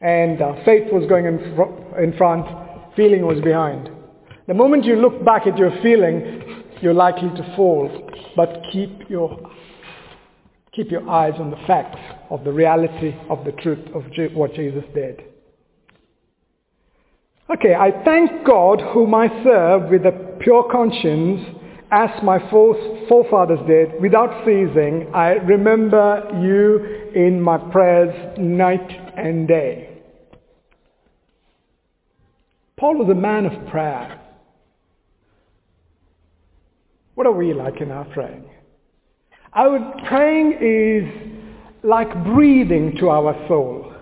and 0.00 0.40
uh, 0.40 0.64
faith 0.64 0.92
was 0.92 1.08
going 1.08 1.26
in, 1.26 1.56
fr- 1.56 1.98
in 1.98 2.16
front, 2.16 2.46
feeling 2.94 3.26
was 3.26 3.40
behind. 3.42 3.90
The 4.46 4.54
moment 4.54 4.84
you 4.84 4.94
look 4.94 5.24
back 5.24 5.48
at 5.48 5.58
your 5.58 5.72
feeling, 5.82 6.62
you're 6.80 6.94
likely 6.94 7.30
to 7.30 7.54
fall. 7.56 7.90
But 8.36 8.62
keep 8.72 9.10
your 9.10 9.50
keep 10.72 10.92
your 10.92 11.08
eyes 11.10 11.34
on 11.40 11.50
the 11.50 11.56
facts 11.66 11.98
of 12.30 12.44
the 12.44 12.52
reality 12.52 13.14
of 13.30 13.44
the 13.44 13.52
truth 13.52 13.86
of 13.94 14.04
what 14.34 14.54
Jesus 14.54 14.84
did. 14.94 15.22
Okay, 17.50 17.74
I 17.74 17.90
thank 18.04 18.46
God 18.46 18.80
whom 18.92 19.14
I 19.14 19.28
serve 19.42 19.90
with 19.90 20.04
a 20.04 20.36
pure 20.40 20.68
conscience 20.70 21.40
as 21.90 22.10
my 22.22 22.38
forefathers 22.50 23.60
did 23.66 24.00
without 24.00 24.44
ceasing. 24.44 25.10
I 25.14 25.30
remember 25.30 26.28
you 26.42 27.10
in 27.14 27.40
my 27.40 27.56
prayers 27.56 28.38
night 28.38 28.90
and 29.16 29.48
day. 29.48 30.02
Paul 32.76 32.98
was 32.98 33.08
a 33.08 33.14
man 33.14 33.46
of 33.46 33.66
prayer. 33.68 34.20
What 37.14 37.26
are 37.26 37.32
we 37.32 37.54
like 37.54 37.80
in 37.80 37.90
our 37.90 38.04
praying? 38.04 38.44
Our 39.54 39.94
praying 40.06 40.58
is 40.60 41.27
like 41.88 42.12
breathing 42.24 42.96
to 42.98 43.08
our 43.08 43.34
soul. 43.48 43.94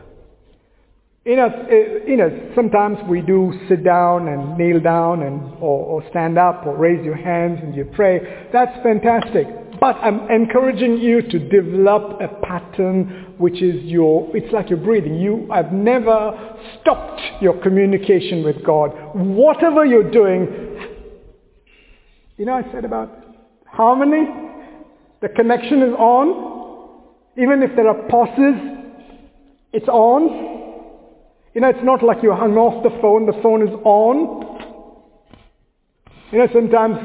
You 1.25 1.37
know, 1.37 1.47
eh, 1.47 2.05
you 2.07 2.17
know, 2.17 2.51
sometimes 2.57 2.99
we 3.09 3.21
do 3.21 3.53
sit 3.69 3.85
down 3.85 4.27
and 4.27 4.59
kneel 4.59 4.81
down 4.81 5.23
and, 5.23 5.55
or, 5.61 5.85
or 5.87 6.05
stand 6.11 6.37
up 6.37 6.67
or 6.67 6.77
raise 6.77 7.05
your 7.05 7.17
hands 7.17 7.61
and 7.63 7.77
you 7.77 7.85
pray. 7.85 8.49
That's 8.53 8.77
fantastic. 8.83 9.47
But 9.79 9.97
I'm 9.97 10.29
encouraging 10.31 10.99
you 10.99 11.23
to 11.23 11.39
develop 11.39 12.21
a 12.21 12.29
pattern 12.45 13.35
which 13.39 13.63
is 13.63 13.85
your, 13.85 14.35
it's 14.37 14.53
like 14.53 14.69
you're 14.69 14.79
breathing. 14.79 15.17
You 15.17 15.49
have 15.53 15.73
never 15.73 16.57
stopped 16.81 17.21
your 17.41 17.61
communication 17.63 18.43
with 18.43 18.65
God. 18.65 18.91
Whatever 19.15 19.85
you're 19.85 20.11
doing, 20.11 20.97
you 22.37 22.47
know 22.47 22.55
I 22.55 22.73
said 22.73 22.85
about 22.85 23.11
harmony? 23.67 24.27
The 25.23 25.29
connection 25.29 25.83
is 25.83 25.93
on. 25.95 26.56
Even 27.39 27.63
if 27.63 27.77
there 27.77 27.89
are 27.89 28.09
pauses, 28.09 28.55
it's 29.73 29.89
on. 29.89 30.23
You 31.55 31.61
know, 31.61 31.69
it's 31.69 31.85
not 31.85 32.03
like 32.03 32.23
you 32.23 32.33
hung 32.33 32.57
off 32.57 32.83
the 32.83 32.91
phone, 33.01 33.27
the 33.27 33.39
phone 33.43 33.63
is 33.67 33.75
on. 33.85 34.47
You 36.33 36.39
know, 36.39 36.49
sometimes 36.53 36.97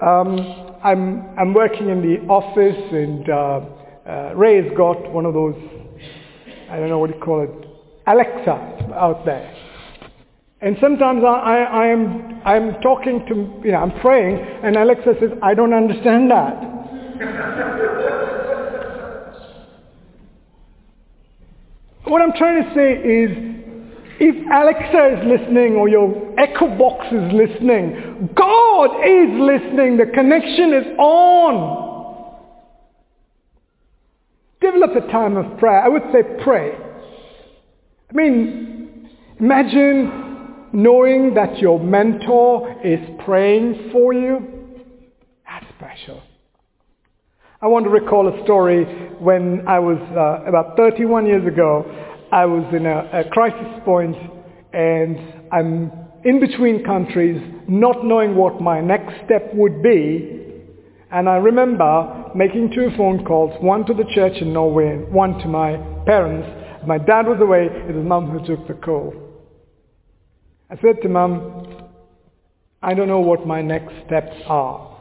um, 0.00 0.38
I'm, 0.84 1.36
I'm 1.38 1.54
working 1.54 1.88
in 1.88 2.02
the 2.02 2.20
office 2.28 2.76
and 2.92 3.28
uh, 3.28 3.60
uh, 4.08 4.32
Ray's 4.34 4.70
got 4.76 5.10
one 5.10 5.26
of 5.26 5.34
those, 5.34 5.56
I 6.70 6.78
don't 6.78 6.88
know 6.88 6.98
what 6.98 7.10
you 7.10 7.20
call 7.20 7.42
it, 7.42 7.50
Alexa 8.06 8.94
out 8.94 9.24
there. 9.24 9.52
And 10.60 10.76
sometimes 10.80 11.22
I, 11.24 11.28
I, 11.28 11.62
I 11.62 11.86
am 11.88 12.40
I'm 12.44 12.80
talking 12.80 13.26
to, 13.28 13.34
you 13.64 13.72
know, 13.72 13.78
I'm 13.78 13.98
praying 14.00 14.38
and 14.62 14.76
Alexa 14.76 15.14
says, 15.20 15.30
I 15.42 15.54
don't 15.54 15.74
understand 15.74 16.30
that. 16.30 18.28
what 22.08 22.22
I'm 22.22 22.32
trying 22.32 22.64
to 22.64 22.74
say 22.74 22.92
is, 22.92 23.48
if 24.20 24.34
Alexa 24.50 25.20
is 25.20 25.40
listening 25.40 25.76
or 25.76 25.88
your 25.88 26.34
Echo 26.38 26.76
Box 26.76 27.06
is 27.06 27.32
listening, 27.32 28.30
God 28.34 29.00
is 29.06 29.30
listening. 29.38 29.96
The 29.96 30.06
connection 30.12 30.72
is 30.74 30.98
on. 30.98 31.86
Develop 34.60 34.96
a 34.96 35.12
time 35.12 35.36
of 35.36 35.58
prayer. 35.58 35.80
I 35.80 35.88
would 35.88 36.02
say 36.12 36.22
pray. 36.42 36.72
I 38.10 38.12
mean, 38.12 39.08
imagine 39.38 40.68
knowing 40.72 41.34
that 41.34 41.58
your 41.58 41.78
mentor 41.78 42.84
is 42.84 42.98
praying 43.24 43.90
for 43.92 44.12
you. 44.12 44.40
That's 45.46 45.66
special. 45.76 46.22
I 47.60 47.66
want 47.66 47.86
to 47.86 47.90
recall 47.90 48.28
a 48.28 48.44
story 48.44 48.84
when 49.18 49.66
I 49.66 49.80
was 49.80 49.98
uh, 50.14 50.48
about 50.48 50.76
31 50.76 51.26
years 51.26 51.44
ago. 51.44 51.84
I 52.30 52.46
was 52.46 52.62
in 52.72 52.86
a, 52.86 53.26
a 53.26 53.28
crisis 53.30 53.82
point 53.84 54.14
and 54.72 55.18
I'm 55.50 55.90
in 56.24 56.38
between 56.38 56.84
countries 56.84 57.42
not 57.66 58.04
knowing 58.04 58.36
what 58.36 58.60
my 58.60 58.80
next 58.80 59.12
step 59.24 59.52
would 59.54 59.82
be. 59.82 60.62
And 61.10 61.28
I 61.28 61.34
remember 61.38 62.30
making 62.32 62.70
two 62.76 62.90
phone 62.96 63.24
calls, 63.24 63.60
one 63.60 63.84
to 63.86 63.92
the 63.94 64.04
church 64.14 64.40
in 64.40 64.52
Norway 64.52 64.92
and 64.92 65.12
one 65.12 65.38
to 65.38 65.48
my 65.48 65.78
parents. 66.06 66.46
My 66.86 66.98
dad 66.98 67.26
was 67.26 67.40
away, 67.40 67.66
it 67.66 67.92
was 67.92 68.06
mum 68.06 68.30
who 68.30 68.46
took 68.46 68.68
the 68.68 68.74
call. 68.74 69.14
I 70.70 70.76
said 70.76 71.02
to 71.02 71.08
mum, 71.08 71.88
I 72.80 72.94
don't 72.94 73.08
know 73.08 73.18
what 73.18 73.48
my 73.48 73.62
next 73.62 73.94
steps 74.06 74.36
are. 74.46 74.96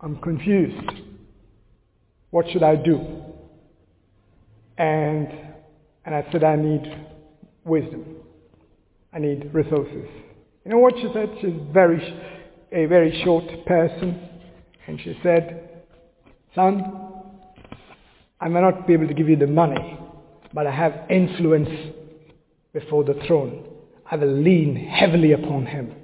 I'm 0.00 0.16
confused. 0.20 1.09
What 2.30 2.46
should 2.50 2.62
I 2.62 2.76
do? 2.76 3.00
And, 4.78 5.28
and 6.04 6.14
I 6.14 6.26
said, 6.32 6.44
I 6.44 6.56
need 6.56 6.82
wisdom. 7.64 8.16
I 9.12 9.18
need 9.18 9.52
resources. 9.52 10.06
You 10.64 10.70
know 10.70 10.78
what 10.78 10.94
she 10.96 11.08
said? 11.12 11.30
She's 11.40 11.54
very, 11.72 12.00
a 12.72 12.86
very 12.86 13.22
short 13.24 13.44
person. 13.66 14.28
And 14.86 15.00
she 15.00 15.18
said, 15.22 15.82
son, 16.54 16.84
I 18.40 18.48
may 18.48 18.60
not 18.60 18.86
be 18.86 18.94
able 18.94 19.08
to 19.08 19.14
give 19.14 19.28
you 19.28 19.36
the 19.36 19.46
money, 19.46 19.98
but 20.54 20.66
I 20.66 20.74
have 20.74 21.10
influence 21.10 21.68
before 22.72 23.04
the 23.04 23.14
throne. 23.26 23.66
I 24.10 24.16
will 24.16 24.32
lean 24.32 24.76
heavily 24.76 25.32
upon 25.32 25.66
him 25.66 25.94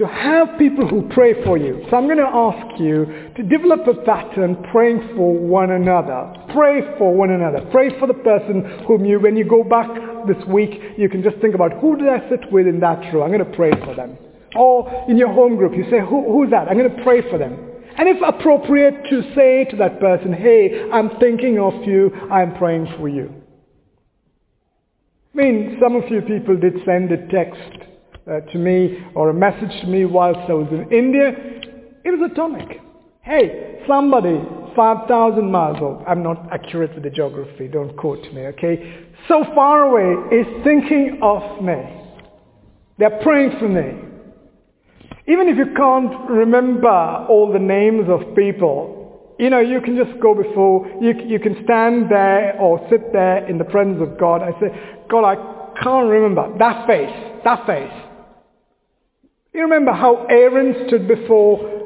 to 0.00 0.06
have 0.06 0.58
people 0.58 0.88
who 0.88 1.06
pray 1.12 1.44
for 1.44 1.58
you. 1.58 1.84
So 1.90 1.96
I'm 1.96 2.06
going 2.06 2.16
to 2.16 2.24
ask 2.24 2.80
you 2.80 3.04
to 3.36 3.42
develop 3.42 3.86
a 3.86 4.00
pattern 4.02 4.56
praying 4.72 5.12
for 5.14 5.36
one 5.36 5.72
another. 5.72 6.32
Pray 6.54 6.80
for 6.96 7.14
one 7.14 7.30
another. 7.30 7.68
Pray 7.70 7.90
for 7.98 8.06
the 8.06 8.14
person 8.14 8.84
whom 8.88 9.04
you, 9.04 9.20
when 9.20 9.36
you 9.36 9.44
go 9.44 9.62
back 9.62 9.90
this 10.26 10.42
week, 10.48 10.70
you 10.96 11.10
can 11.10 11.22
just 11.22 11.36
think 11.42 11.54
about 11.54 11.74
who 11.82 11.98
did 11.98 12.08
I 12.08 12.26
sit 12.30 12.50
with 12.50 12.66
in 12.66 12.80
that 12.80 13.12
row? 13.12 13.24
I'm 13.24 13.30
going 13.30 13.44
to 13.44 13.56
pray 13.56 13.72
for 13.84 13.94
them. 13.94 14.16
Or 14.56 14.88
in 15.06 15.18
your 15.18 15.30
home 15.34 15.56
group, 15.56 15.76
you 15.76 15.84
say, 15.90 16.00
who, 16.00 16.32
who's 16.32 16.50
that? 16.50 16.68
I'm 16.68 16.78
going 16.78 16.96
to 16.96 17.02
pray 17.04 17.20
for 17.28 17.36
them. 17.36 17.52
And 17.98 18.08
if 18.08 18.16
appropriate, 18.26 19.04
to 19.10 19.34
say 19.34 19.66
to 19.70 19.76
that 19.76 20.00
person, 20.00 20.32
hey, 20.32 20.88
I'm 20.90 21.10
thinking 21.20 21.58
of 21.58 21.74
you, 21.84 22.10
I'm 22.32 22.56
praying 22.56 22.88
for 22.96 23.06
you. 23.06 23.34
I 25.34 25.36
mean, 25.36 25.76
some 25.78 25.94
of 25.94 26.10
you 26.10 26.22
people 26.22 26.56
did 26.56 26.76
send 26.86 27.12
a 27.12 27.28
text 27.28 27.90
uh, 28.30 28.40
to 28.52 28.58
me 28.58 28.98
or 29.14 29.30
a 29.30 29.34
message 29.34 29.80
to 29.80 29.86
me 29.86 30.04
whilst 30.04 30.40
I 30.48 30.54
was 30.54 30.68
in 30.70 30.90
India. 30.92 31.32
It 32.04 32.18
was 32.18 32.30
a 32.30 32.34
tonic. 32.34 32.80
Hey, 33.22 33.82
somebody 33.86 34.40
5,000 34.76 35.50
miles, 35.50 35.78
oh, 35.80 36.02
I'm 36.06 36.22
not 36.22 36.48
accurate 36.52 36.94
with 36.94 37.02
the 37.02 37.10
geography, 37.10 37.68
don't 37.68 37.96
quote 37.96 38.22
me, 38.32 38.42
okay? 38.46 39.04
So 39.28 39.44
far 39.54 39.82
away 39.82 40.36
is 40.36 40.46
thinking 40.64 41.18
of 41.22 41.62
me. 41.62 41.74
They're 42.98 43.20
praying 43.22 43.58
for 43.58 43.68
me. 43.68 44.06
Even 45.26 45.48
if 45.48 45.56
you 45.56 45.74
can't 45.76 46.30
remember 46.30 47.26
all 47.28 47.52
the 47.52 47.58
names 47.58 48.08
of 48.08 48.34
people, 48.34 49.36
you 49.38 49.48
know, 49.48 49.60
you 49.60 49.80
can 49.80 49.96
just 49.96 50.20
go 50.20 50.34
before, 50.34 50.86
you, 51.00 51.14
you 51.26 51.38
can 51.40 51.56
stand 51.64 52.10
there 52.10 52.58
or 52.60 52.86
sit 52.90 53.12
there 53.12 53.46
in 53.48 53.58
the 53.58 53.64
presence 53.64 54.00
of 54.00 54.18
God 54.18 54.42
and 54.42 54.54
say, 54.60 54.68
God, 55.08 55.24
I 55.24 55.36
can't 55.82 56.08
remember 56.08 56.56
that 56.58 56.86
face, 56.86 57.42
that 57.44 57.66
face. 57.66 58.09
You 59.52 59.62
remember 59.62 59.92
how 59.92 60.26
Aaron 60.26 60.86
stood 60.86 61.08
before 61.08 61.80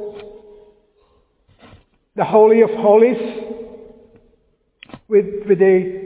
the 2.15 2.25
Holy 2.25 2.61
of 2.61 2.69
Holies 2.71 3.17
with, 5.09 5.25
with, 5.47 5.59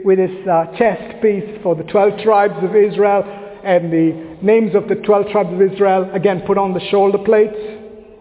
with 0.05 0.19
his 0.19 0.47
uh, 0.47 0.65
chest 0.77 1.21
piece 1.21 1.61
for 1.61 1.75
the 1.75 1.83
12 1.83 2.21
tribes 2.23 2.55
of 2.63 2.75
Israel 2.75 3.23
and 3.63 3.91
the 3.91 4.37
names 4.41 4.73
of 4.73 4.87
the 4.87 4.95
12 4.95 5.31
tribes 5.31 5.49
of 5.51 5.61
Israel, 5.61 6.09
again 6.13 6.43
put 6.47 6.57
on 6.57 6.73
the 6.73 6.79
shoulder 6.89 7.17
plates. 7.17 7.57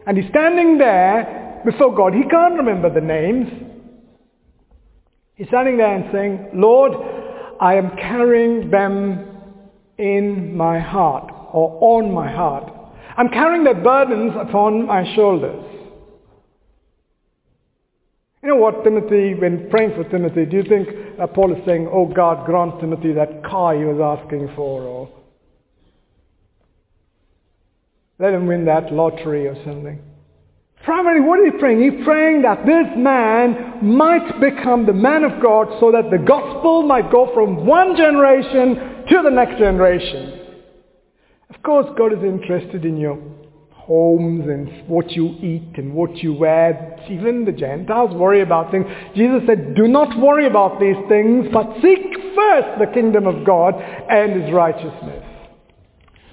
And 0.06 0.18
he's 0.18 0.28
standing 0.30 0.78
there 0.78 1.62
before 1.64 1.94
God. 1.94 2.14
He 2.14 2.24
can't 2.28 2.54
remember 2.54 2.92
the 2.92 3.00
names. 3.00 3.48
He's 5.36 5.46
standing 5.46 5.76
there 5.76 5.94
and 5.94 6.06
saying, 6.12 6.50
Lord, 6.54 6.92
I 7.60 7.74
am 7.74 7.90
carrying 7.96 8.70
them 8.70 9.26
in 9.96 10.56
my 10.56 10.80
heart 10.80 11.32
or 11.52 11.78
on 11.80 12.12
my 12.12 12.30
heart. 12.32 12.72
I'm 13.18 13.30
carrying 13.30 13.64
their 13.64 13.74
burdens 13.74 14.32
upon 14.40 14.86
my 14.86 15.02
shoulders. 15.16 15.64
You 18.44 18.50
know 18.50 18.56
what, 18.56 18.84
Timothy, 18.84 19.34
when 19.34 19.68
praying 19.70 19.94
for 19.96 20.08
Timothy, 20.08 20.46
do 20.46 20.58
you 20.58 20.62
think 20.62 20.88
uh, 21.20 21.26
Paul 21.26 21.52
is 21.52 21.58
saying, 21.66 21.90
oh 21.92 22.06
God, 22.06 22.46
grant 22.46 22.78
Timothy 22.78 23.12
that 23.14 23.42
car 23.44 23.76
he 23.76 23.84
was 23.84 23.98
asking 24.00 24.50
for, 24.54 24.82
or 24.82 25.10
let 28.20 28.32
him 28.32 28.46
win 28.46 28.64
that 28.66 28.92
lottery 28.92 29.48
or 29.48 29.56
something? 29.64 30.00
Primarily, 30.84 31.20
what 31.20 31.40
is 31.40 31.52
he 31.52 31.58
praying? 31.58 31.80
He's 31.82 32.04
praying 32.04 32.42
that 32.42 32.64
this 32.64 32.86
man 32.96 33.80
might 33.82 34.40
become 34.40 34.86
the 34.86 34.92
man 34.92 35.24
of 35.24 35.42
God 35.42 35.66
so 35.80 35.90
that 35.90 36.08
the 36.12 36.18
gospel 36.18 36.84
might 36.84 37.10
go 37.10 37.34
from 37.34 37.66
one 37.66 37.96
generation 37.96 39.04
to 39.08 39.22
the 39.24 39.30
next 39.30 39.58
generation. 39.58 40.37
Of 41.58 41.64
course, 41.64 41.86
God 41.98 42.12
is 42.12 42.24
interested 42.24 42.84
in 42.84 42.96
your 42.96 43.18
homes 43.72 44.44
and 44.48 44.86
what 44.88 45.10
you 45.12 45.28
eat 45.40 45.76
and 45.76 45.92
what 45.92 46.16
you 46.18 46.32
wear. 46.34 46.98
Even 47.10 47.44
the 47.44 47.52
Gentiles 47.52 48.14
worry 48.14 48.42
about 48.42 48.70
things. 48.70 48.86
Jesus 49.16 49.42
said, 49.46 49.74
do 49.74 49.88
not 49.88 50.16
worry 50.18 50.46
about 50.46 50.78
these 50.78 50.96
things, 51.08 51.46
but 51.52 51.66
seek 51.82 51.98
first 52.36 52.78
the 52.78 52.90
kingdom 52.94 53.26
of 53.26 53.44
God 53.44 53.74
and 53.74 54.40
his 54.40 54.52
righteousness. 54.52 55.24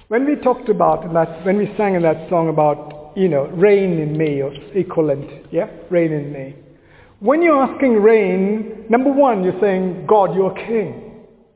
When 0.08 0.26
we 0.26 0.36
talked 0.36 0.68
about 0.68 1.12
that, 1.12 1.44
when 1.44 1.56
we 1.56 1.74
sang 1.76 1.96
in 1.96 2.02
that 2.02 2.28
song 2.30 2.48
about, 2.48 3.12
you 3.16 3.28
know, 3.28 3.46
rain 3.46 3.98
in 3.98 4.16
May 4.16 4.42
or 4.42 4.52
equivalent, 4.74 5.50
yeah, 5.50 5.68
rain 5.90 6.12
in 6.12 6.32
May. 6.32 6.54
When 7.18 7.42
you're 7.42 7.62
asking 7.62 7.94
reign, 7.94 8.84
number 8.88 9.10
one, 9.10 9.42
you're 9.42 9.60
saying, 9.60 10.06
God, 10.06 10.36
you're 10.36 10.54
king. 10.54 11.05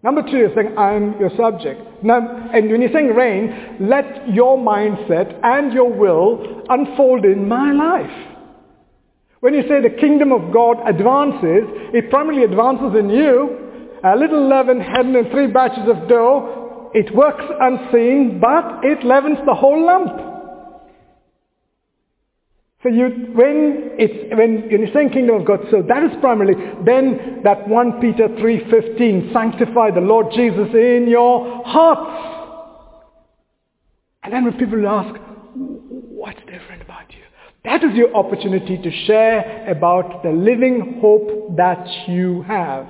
Number 0.03 0.23
two, 0.23 0.39
you're 0.39 0.55
saying, 0.55 0.79
I'm 0.79 1.19
your 1.21 1.31
subject. 1.37 1.81
Now, 2.03 2.21
and 2.55 2.71
when 2.71 2.81
you're 2.81 2.93
saying 2.93 3.09
reign, 3.09 3.77
let 3.81 4.33
your 4.33 4.57
mindset 4.57 5.39
and 5.43 5.73
your 5.73 5.93
will 5.93 6.65
unfold 6.69 7.25
in 7.25 7.47
my 7.47 7.73
life. 7.73 8.37
When 9.41 9.55
you 9.55 9.63
say 9.63 9.83
the 9.83 9.97
kingdom 10.01 10.33
of 10.33 10.53
God 10.53 10.77
advances, 10.89 11.69
it 11.93 12.11
primarily 12.11 12.45
advances 12.45 12.99
in 12.99 13.11
you. 13.11 13.57
A 14.03 14.17
little 14.17 14.49
leaven 14.49 14.81
hidden 14.81 15.17
in 15.17 15.31
three 15.31 15.47
batches 15.47 15.85
of 15.89 16.09
dough 16.09 16.61
it 16.93 17.15
works 17.15 17.45
unseen, 17.61 18.41
but 18.41 18.85
it 18.85 19.05
leavens 19.05 19.39
the 19.47 19.55
whole 19.55 19.87
lump. 19.87 20.30
So 22.83 22.89
you, 22.89 23.29
when 23.35 23.91
it's, 23.99 24.35
when 24.35 24.71
you're 24.71 24.93
saying 24.95 25.11
kingdom 25.11 25.41
of 25.41 25.47
God, 25.47 25.61
so 25.71 25.83
that 25.83 26.03
is 26.03 26.17
primarily, 26.21 26.55
then 26.87 27.43
that 27.45 27.69
1 27.69 28.01
Peter 28.01 28.29
3.15, 28.29 29.33
sanctify 29.35 29.91
the 29.91 30.01
Lord 30.01 30.29
Jesus 30.35 30.69
in 30.73 31.07
your 31.07 31.63
hearts. 31.67 32.39
And 34.23 34.33
then 34.33 34.45
when 34.45 34.57
people 34.57 34.87
ask, 34.89 35.15
what's 35.55 36.41
different 36.41 36.83
about 36.83 37.13
you? 37.13 37.21
That 37.65 37.85
is 37.85 37.95
your 37.95 38.15
opportunity 38.17 38.79
to 38.79 38.91
share 39.07 39.71
about 39.71 40.23
the 40.23 40.31
living 40.31 41.01
hope 41.03 41.57
that 41.59 41.87
you 42.09 42.43
have. 42.43 42.87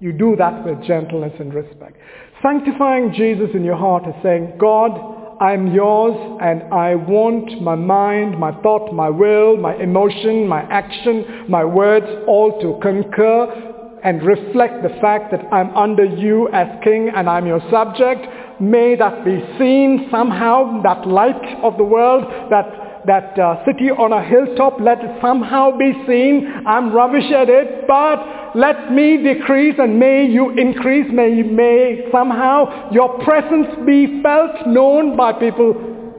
You 0.00 0.12
do 0.12 0.36
that 0.36 0.64
with 0.64 0.82
gentleness 0.84 1.34
and 1.38 1.52
respect. 1.52 1.98
Sanctifying 2.42 3.12
Jesus 3.14 3.50
in 3.52 3.64
your 3.64 3.76
heart 3.76 4.06
is 4.06 4.14
saying, 4.22 4.54
God, 4.58 5.15
I'm 5.40 5.74
yours 5.74 6.38
and 6.40 6.62
I 6.72 6.94
want 6.94 7.60
my 7.60 7.74
mind, 7.74 8.38
my 8.38 8.52
thought, 8.62 8.92
my 8.92 9.10
will, 9.10 9.56
my 9.58 9.74
emotion, 9.76 10.48
my 10.48 10.62
action, 10.62 11.44
my 11.48 11.64
words 11.64 12.06
all 12.26 12.58
to 12.62 12.78
concur 12.80 13.98
and 14.02 14.22
reflect 14.22 14.82
the 14.82 15.00
fact 15.00 15.32
that 15.32 15.44
I'm 15.52 15.76
under 15.76 16.04
you 16.04 16.48
as 16.52 16.68
king 16.82 17.10
and 17.14 17.28
I'm 17.28 17.46
your 17.46 17.60
subject. 17.70 18.26
May 18.60 18.96
that 18.96 19.24
be 19.24 19.38
seen 19.58 20.08
somehow, 20.10 20.80
that 20.82 21.06
light 21.06 21.58
of 21.62 21.76
the 21.76 21.84
world, 21.84 22.24
that, 22.50 22.85
that 23.06 23.38
uh, 23.38 23.64
city 23.64 23.90
on 23.90 24.12
a 24.12 24.22
hilltop, 24.22 24.80
let 24.80 24.98
it 24.98 25.20
somehow 25.22 25.76
be 25.76 25.92
seen. 26.06 26.46
I'm 26.66 26.92
rubbish 26.92 27.30
at 27.32 27.48
it, 27.48 27.86
but 27.86 28.56
let 28.56 28.92
me 28.92 29.22
decrease 29.22 29.76
and 29.78 29.98
may 29.98 30.26
you 30.26 30.50
increase. 30.50 31.06
May, 31.12 31.42
may 31.42 32.08
somehow 32.10 32.90
your 32.90 33.22
presence 33.24 33.68
be 33.86 34.20
felt, 34.22 34.66
known 34.66 35.16
by 35.16 35.32
people 35.34 36.14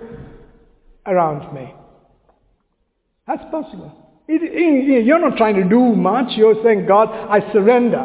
around 1.06 1.54
me. 1.54 1.73
That's 3.28 3.43
possible. 3.52 3.91
It, 4.28 4.41
it, 4.43 5.06
you're 5.06 5.19
not 5.19 5.38
trying 5.38 5.56
to 5.56 5.67
do 5.67 5.95
much. 5.95 6.38
You're 6.38 6.62
saying, 6.63 6.86
God, 6.86 7.10
I 7.10 7.52
surrender. 7.52 8.04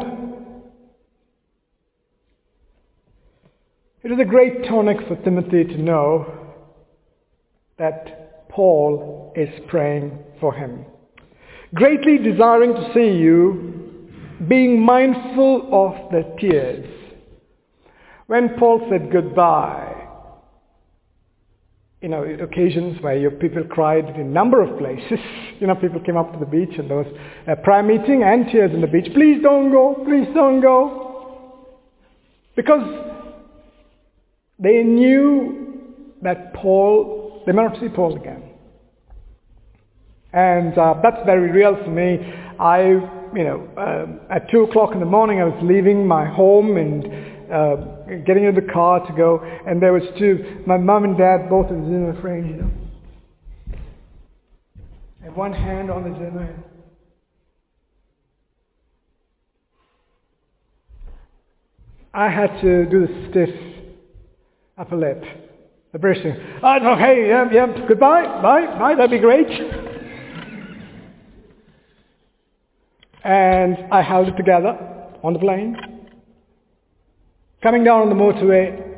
It 4.03 4.11
is 4.11 4.19
a 4.19 4.25
great 4.25 4.65
tonic 4.65 4.97
for 5.07 5.15
Timothy 5.23 5.63
to 5.63 5.77
know 5.77 6.53
that 7.77 8.22
Paul 8.53 9.33
is 9.35 9.49
praying 9.67 10.17
for 10.39 10.53
him. 10.53 10.85
Greatly 11.73 12.17
desiring 12.19 12.73
to 12.73 12.91
see 12.93 13.17
you 13.17 14.09
being 14.47 14.79
mindful 14.79 15.69
of 15.71 16.11
the 16.11 16.35
tears. 16.39 16.85
When 18.27 18.57
Paul 18.57 18.87
said 18.89 19.11
goodbye, 19.11 20.03
you 22.03 22.09
know, 22.09 22.23
occasions 22.23 23.01
where 23.01 23.17
your 23.17 23.31
people 23.31 23.63
cried 23.63 24.09
in 24.09 24.19
a 24.19 24.23
number 24.25 24.61
of 24.61 24.77
places. 24.77 25.19
You 25.59 25.67
know, 25.67 25.75
people 25.75 26.01
came 26.01 26.17
up 26.17 26.33
to 26.33 26.39
the 26.39 26.45
beach 26.45 26.77
and 26.77 26.89
there 26.89 26.97
was 26.97 27.07
a 27.47 27.55
prayer 27.55 27.83
meeting 27.83 28.21
and 28.23 28.47
tears 28.51 28.73
in 28.73 28.81
the 28.81 28.87
beach. 28.87 29.07
Please 29.13 29.41
don't 29.41 29.71
go, 29.71 29.93
please 30.03 30.27
don't 30.33 30.59
go. 30.59 31.69
Because 32.57 32.83
they 34.59 34.83
knew 34.83 35.85
that 36.21 36.53
Paul, 36.53 37.22
they 37.45 37.51
might 37.51 37.63
not 37.63 37.79
see 37.79 37.89
Paul 37.89 38.15
again. 38.15 38.43
And 40.31 40.77
uh, 40.77 40.95
that's 41.03 41.23
very 41.25 41.51
real 41.51 41.75
for 41.83 41.89
me. 41.89 42.17
I 42.59 43.21
you 43.35 43.43
know, 43.43 43.67
uh, 43.77 44.33
at 44.35 44.49
2 44.51 44.63
o'clock 44.63 44.93
in 44.93 44.99
the 44.99 45.05
morning 45.05 45.41
I 45.41 45.45
was 45.45 45.59
leaving 45.63 46.07
my 46.07 46.25
home 46.25 46.77
and 46.77 47.05
uh, 47.51 47.75
getting 48.25 48.45
in 48.45 48.55
the 48.55 48.71
car 48.73 49.05
to 49.05 49.13
go, 49.13 49.39
and 49.67 49.81
there 49.81 49.93
was 49.93 50.03
two, 50.17 50.63
my 50.65 50.77
mom 50.77 51.03
and 51.03 51.17
dad 51.17 51.49
both 51.49 51.69
in 51.69 51.81
the 51.81 51.87
Zimmer 51.87 52.21
frame, 52.21 52.47
you 52.47 52.55
know. 52.55 52.71
And 55.23 55.35
one 55.35 55.53
hand 55.53 55.91
on 55.91 56.03
the 56.03 56.17
Zimmer. 56.17 56.63
I 62.13 62.29
had 62.29 62.61
to 62.61 62.85
do 62.85 63.07
the 63.07 63.29
stiff 63.29 63.49
upper 64.77 64.95
lip. 64.95 65.23
The 65.93 65.99
bursting. 65.99 66.35
Oh, 66.61 66.93
okay, 66.95 67.27
yeah, 67.27 67.49
yeah, 67.51 67.87
goodbye, 67.87 68.41
bye, 68.41 68.65
bye, 68.77 68.95
that'd 68.95 69.11
be 69.11 69.19
great. 69.19 69.47
and 73.23 73.77
I 73.91 74.01
held 74.01 74.27
it 74.27 74.35
together 74.35 74.77
on 75.23 75.33
the 75.33 75.39
plane. 75.39 75.77
Coming 77.61 77.83
down 77.83 78.01
on 78.01 78.09
the 78.09 78.15
motorway, 78.15 78.97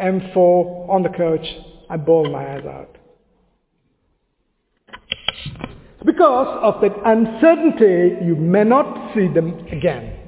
M4 0.00 0.88
on 0.88 1.02
the 1.02 1.08
coach, 1.10 1.46
I 1.88 1.96
bawled 1.96 2.32
my 2.32 2.56
eyes 2.56 2.64
out. 2.64 2.96
Because 6.04 6.58
of 6.62 6.80
that 6.80 6.96
uncertainty, 7.04 8.24
you 8.24 8.34
may 8.34 8.64
not 8.64 9.14
see 9.14 9.28
them 9.28 9.66
again. 9.70 10.19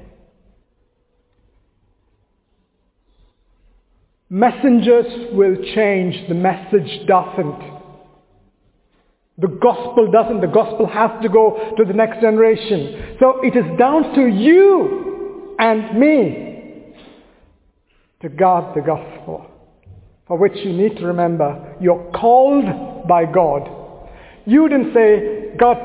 Messengers 4.33 5.05
will 5.33 5.55
change, 5.75 6.27
the 6.27 6.33
message 6.33 7.05
doesn't. 7.07 7.59
The 9.37 9.47
gospel 9.47 10.09
doesn't. 10.11 10.41
The 10.41 10.47
gospel 10.47 10.87
has 10.87 11.11
to 11.21 11.29
go 11.29 11.75
to 11.77 11.85
the 11.85 11.93
next 11.93 12.19
generation. 12.19 13.15
So 13.19 13.41
it 13.43 13.55
is 13.55 13.77
down 13.77 14.15
to 14.15 14.25
you 14.25 15.55
and 15.59 15.99
me 15.99 16.95
to 18.23 18.29
guard 18.29 18.75
the 18.75 18.81
gospel, 18.81 19.45
for 20.27 20.39
which 20.39 20.53
you 20.65 20.73
need 20.73 20.97
to 20.97 21.05
remember 21.05 21.75
you're 21.79 22.11
called 22.19 23.07
by 23.07 23.25
God. 23.31 23.69
You 24.47 24.67
didn't 24.67 24.95
say, 24.95 25.55
God, 25.59 25.77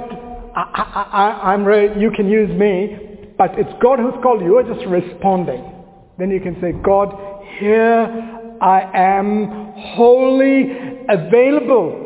I, 0.56 1.52
am 1.52 1.66
ready, 1.66 2.00
you 2.00 2.10
can 2.16 2.30
use 2.30 2.48
me, 2.58 3.26
but 3.36 3.58
it's 3.58 3.74
God 3.82 3.98
who's 3.98 4.14
called 4.22 4.40
you. 4.40 4.54
You're 4.54 4.74
just 4.74 4.86
responding. 4.86 5.74
Then 6.16 6.30
you 6.30 6.40
can 6.40 6.58
say, 6.62 6.72
God, 6.72 7.14
here 7.58 8.37
I 8.60 8.90
am 8.94 9.72
wholly 9.76 11.04
available. 11.08 12.04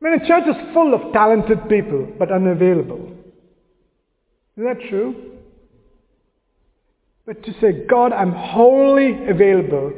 I 0.00 0.04
mean, 0.04 0.20
a 0.22 0.26
church 0.26 0.44
is 0.48 0.74
full 0.74 0.94
of 0.94 1.12
talented 1.12 1.68
people, 1.68 2.08
but 2.18 2.32
unavailable. 2.32 3.16
Is 4.56 4.64
that 4.64 4.88
true? 4.88 5.14
But 7.26 7.42
to 7.44 7.52
say, 7.60 7.86
God, 7.88 8.12
I'm 8.12 8.32
wholly 8.32 9.28
available. 9.28 9.92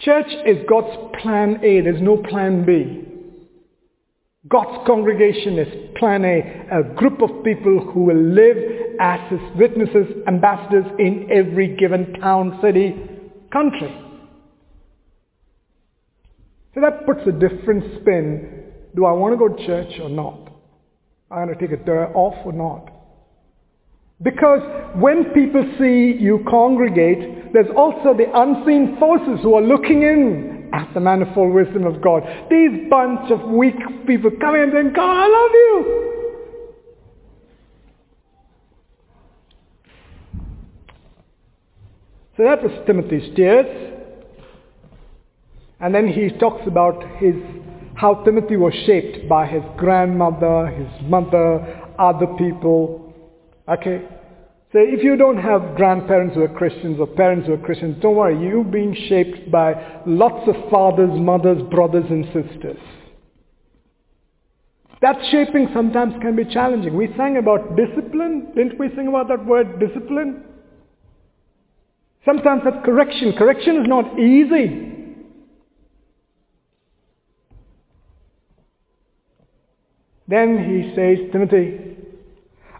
Church 0.00 0.26
is 0.46 0.58
God's 0.68 0.96
plan 1.22 1.60
A. 1.62 1.80
There's 1.82 2.02
no 2.02 2.16
plan 2.16 2.64
B. 2.64 3.09
God's 4.48 4.86
congregation 4.86 5.58
is 5.58 5.68
plan 5.98 6.24
A, 6.24 6.80
a 6.80 6.82
group 6.94 7.20
of 7.20 7.44
people 7.44 7.78
who 7.92 8.04
will 8.04 8.22
live 8.22 8.56
as 8.98 9.20
his 9.30 9.40
witnesses, 9.56 10.06
ambassadors 10.26 10.86
in 10.98 11.28
every 11.30 11.76
given 11.76 12.14
town, 12.14 12.58
city, 12.62 12.96
country. 13.52 13.94
So 16.74 16.80
that 16.80 17.04
puts 17.04 17.20
a 17.26 17.32
different 17.32 18.00
spin. 18.00 18.64
Do 18.96 19.04
I 19.04 19.12
want 19.12 19.34
to 19.34 19.36
go 19.38 19.54
to 19.54 19.66
church 19.66 20.00
or 20.00 20.08
not? 20.08 20.48
I 21.30 21.44
going 21.44 21.56
to 21.56 21.66
take 21.66 21.78
a 21.78 21.84
day 21.84 21.92
off 21.92 22.46
or 22.46 22.52
not? 22.52 22.90
Because 24.22 24.60
when 24.96 25.24
people 25.34 25.64
see 25.78 26.16
you 26.18 26.44
congregate, 26.48 27.52
there's 27.52 27.70
also 27.76 28.14
the 28.16 28.26
unseen 28.34 28.96
forces 28.98 29.40
who 29.42 29.54
are 29.54 29.62
looking 29.62 30.02
in 30.02 30.59
at 30.72 30.92
the 30.94 31.00
manifold 31.00 31.52
wisdom 31.54 31.86
of 31.86 32.00
God. 32.00 32.22
These 32.50 32.88
bunch 32.88 33.30
of 33.30 33.48
weak 33.48 33.76
people 34.06 34.30
coming 34.40 34.62
and 34.62 34.72
saying, 34.72 34.92
God, 34.94 35.16
I 35.16 35.26
love 35.26 35.50
you. 35.52 36.06
So 42.36 42.44
that 42.44 42.62
was 42.62 42.72
Timothy's 42.86 43.34
tears. 43.36 43.96
And 45.80 45.94
then 45.94 46.08
he 46.08 46.30
talks 46.38 46.66
about 46.66 47.02
his 47.18 47.34
how 47.94 48.14
Timothy 48.24 48.56
was 48.56 48.72
shaped 48.86 49.28
by 49.28 49.46
his 49.46 49.62
grandmother, 49.76 50.68
his 50.68 50.88
mother, 51.02 51.82
other 51.98 52.26
people. 52.38 53.14
Okay? 53.68 54.02
So 54.72 54.78
if 54.78 55.02
you 55.02 55.16
don't 55.16 55.38
have 55.38 55.74
grandparents 55.74 56.36
who 56.36 56.42
are 56.42 56.48
Christians 56.48 57.00
or 57.00 57.08
parents 57.08 57.48
who 57.48 57.54
are 57.54 57.58
Christians, 57.58 57.96
don't 58.00 58.14
worry. 58.14 58.40
You're 58.40 58.62
being 58.62 58.94
shaped 59.08 59.50
by 59.50 60.02
lots 60.06 60.48
of 60.48 60.54
fathers, 60.70 61.10
mothers, 61.18 61.60
brothers 61.70 62.04
and 62.08 62.24
sisters. 62.26 62.78
That 65.02 65.16
shaping 65.32 65.68
sometimes 65.74 66.14
can 66.20 66.36
be 66.36 66.44
challenging. 66.44 66.94
We 66.94 67.08
sang 67.16 67.36
about 67.36 67.74
discipline. 67.74 68.52
Didn't 68.54 68.78
we 68.78 68.90
sing 68.94 69.08
about 69.08 69.26
that 69.28 69.44
word 69.44 69.80
discipline? 69.80 70.44
Sometimes 72.24 72.62
that's 72.64 72.84
correction. 72.84 73.32
Correction 73.36 73.76
is 73.76 73.88
not 73.88 74.20
easy. 74.20 74.86
Then 80.28 80.58
he 80.58 80.94
says, 80.94 81.32
Timothy, 81.32 81.96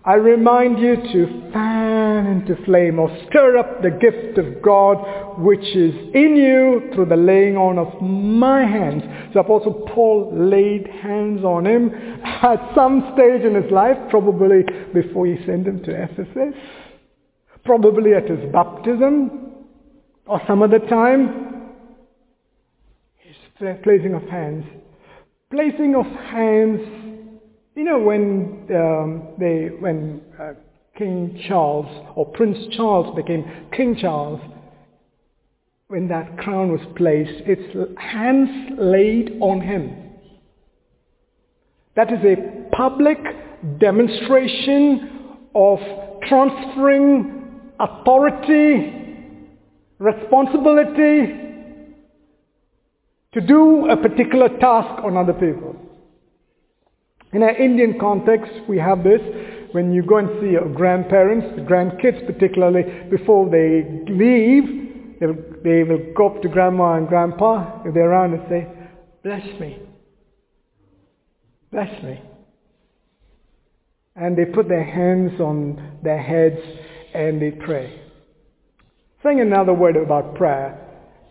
I 0.05 0.15
remind 0.15 0.79
you 0.79 0.97
to 0.97 1.51
fan 1.53 1.80
into 2.27 2.57
flame 2.65 2.99
or 2.99 3.09
stir 3.29 3.59
up 3.59 3.83
the 3.83 3.91
gift 3.91 4.39
of 4.39 4.63
God 4.63 5.39
which 5.39 5.65
is 5.77 5.95
in 6.15 6.37
you 6.37 6.91
through 6.95 7.07
the 7.07 7.17
laying 7.17 7.57
on 7.57 7.79
of 7.79 8.01
my 8.01 8.61
hands. 8.61 9.03
So 9.33 9.41
Apostle 9.41 9.89
Paul 9.95 10.33
laid 10.35 10.87
hands 10.87 11.45
on 11.45 11.67
him 11.67 11.91
at 12.25 12.75
some 12.75 13.13
stage 13.15 13.43
in 13.43 13.55
his 13.55 13.71
life, 13.71 13.97
probably 14.11 14.65
before 14.93 15.27
he 15.27 15.37
sent 15.47 15.67
him 15.67 15.83
to 15.85 16.03
Ephesus, 16.03 16.55
probably 17.65 18.15
at 18.15 18.29
his 18.29 18.53
baptism, 18.53 19.53
or 20.27 20.41
some 20.47 20.63
other 20.63 20.79
time. 20.79 21.73
His 23.19 23.37
placing 23.83 24.15
of 24.15 24.23
hands. 24.25 24.65
Placing 25.51 25.95
of 25.95 26.07
hands 26.07 27.11
you 27.81 27.85
know, 27.85 27.99
when, 27.99 28.67
um, 28.75 29.29
they, 29.39 29.71
when 29.79 30.21
uh, 30.39 30.53
King 31.01 31.43
Charles 31.49 31.87
or 32.15 32.27
Prince 32.27 32.59
Charles 32.77 33.17
became 33.17 33.51
King 33.75 33.97
Charles, 33.99 34.39
when 35.89 36.09
that 36.09 36.37
crown 36.37 36.71
was 36.71 36.83
placed, 36.95 37.43
it's 37.47 37.99
hands 37.99 38.79
laid 38.79 39.39
on 39.41 39.63
him. 39.63 39.97
That 41.97 42.13
is 42.13 42.19
a 42.23 42.69
public 42.77 43.19
demonstration 43.79 45.39
of 45.55 45.79
transferring 46.29 47.63
authority, 47.81 48.93
responsibility 49.99 51.33
to 53.33 53.41
do 53.41 53.89
a 53.89 53.97
particular 53.97 54.51
task 54.59 55.03
on 55.03 55.17
other 55.17 55.33
people. 55.33 55.77
In 57.33 57.43
our 57.43 57.57
Indian 57.57 57.99
context, 57.99 58.53
we 58.69 58.77
have 58.77 59.03
this. 59.03 59.21
When 59.73 59.93
you 59.93 60.03
go 60.03 60.19
and 60.19 60.29
see 60.41 60.51
your 60.51 60.69
grandparents, 60.69 61.47
the 61.57 61.63
grandkids 61.63 62.27
particularly, 62.27 63.09
before 63.11 63.49
they 63.49 64.05
leave, 64.13 64.81
they 65.21 65.85
will, 65.85 66.13
go 66.17 66.35
up 66.35 66.43
to 66.43 66.49
grandma 66.49 66.95
and 66.95 67.07
grandpa, 67.07 67.83
if 67.85 67.95
they're 67.95 68.11
around, 68.11 68.35
and 68.35 68.43
say, 68.49 68.67
bless 69.23 69.61
me. 69.61 69.79
Bless 71.71 72.03
me. 72.03 72.21
And 74.17 74.37
they 74.37 74.45
put 74.45 74.69
their 74.69 74.85
hands 74.85 75.41
on 75.41 75.99
their 76.03 76.21
heads 76.21 76.61
and 77.15 77.41
they 77.41 77.53
pray. 77.53 78.01
Saying 79.23 79.41
another 79.41 79.75
word 79.75 79.97
about 79.97 80.35
prayer. 80.35 80.87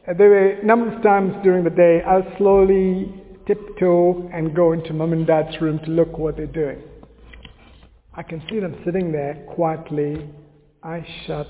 Uh, 0.07 0.13
there 0.17 0.29
were 0.29 0.49
a 0.51 0.65
number 0.65 0.95
of 0.95 1.03
times 1.03 1.33
during 1.43 1.63
the 1.63 1.69
day 1.69 2.01
I'll 2.05 2.25
slowly 2.37 3.13
tiptoe 3.47 4.29
and 4.31 4.55
go 4.55 4.71
into 4.71 4.93
mom 4.93 5.13
and 5.13 5.25
dad's 5.27 5.59
room 5.59 5.79
to 5.85 5.91
look 5.91 6.17
what 6.17 6.37
they're 6.37 6.45
doing. 6.45 6.81
I 8.19 8.21
can 8.21 8.43
see 8.49 8.59
them 8.59 8.75
sitting 8.83 9.13
there 9.13 9.45
quietly, 9.55 10.29
eyes 10.83 11.05
shut. 11.25 11.47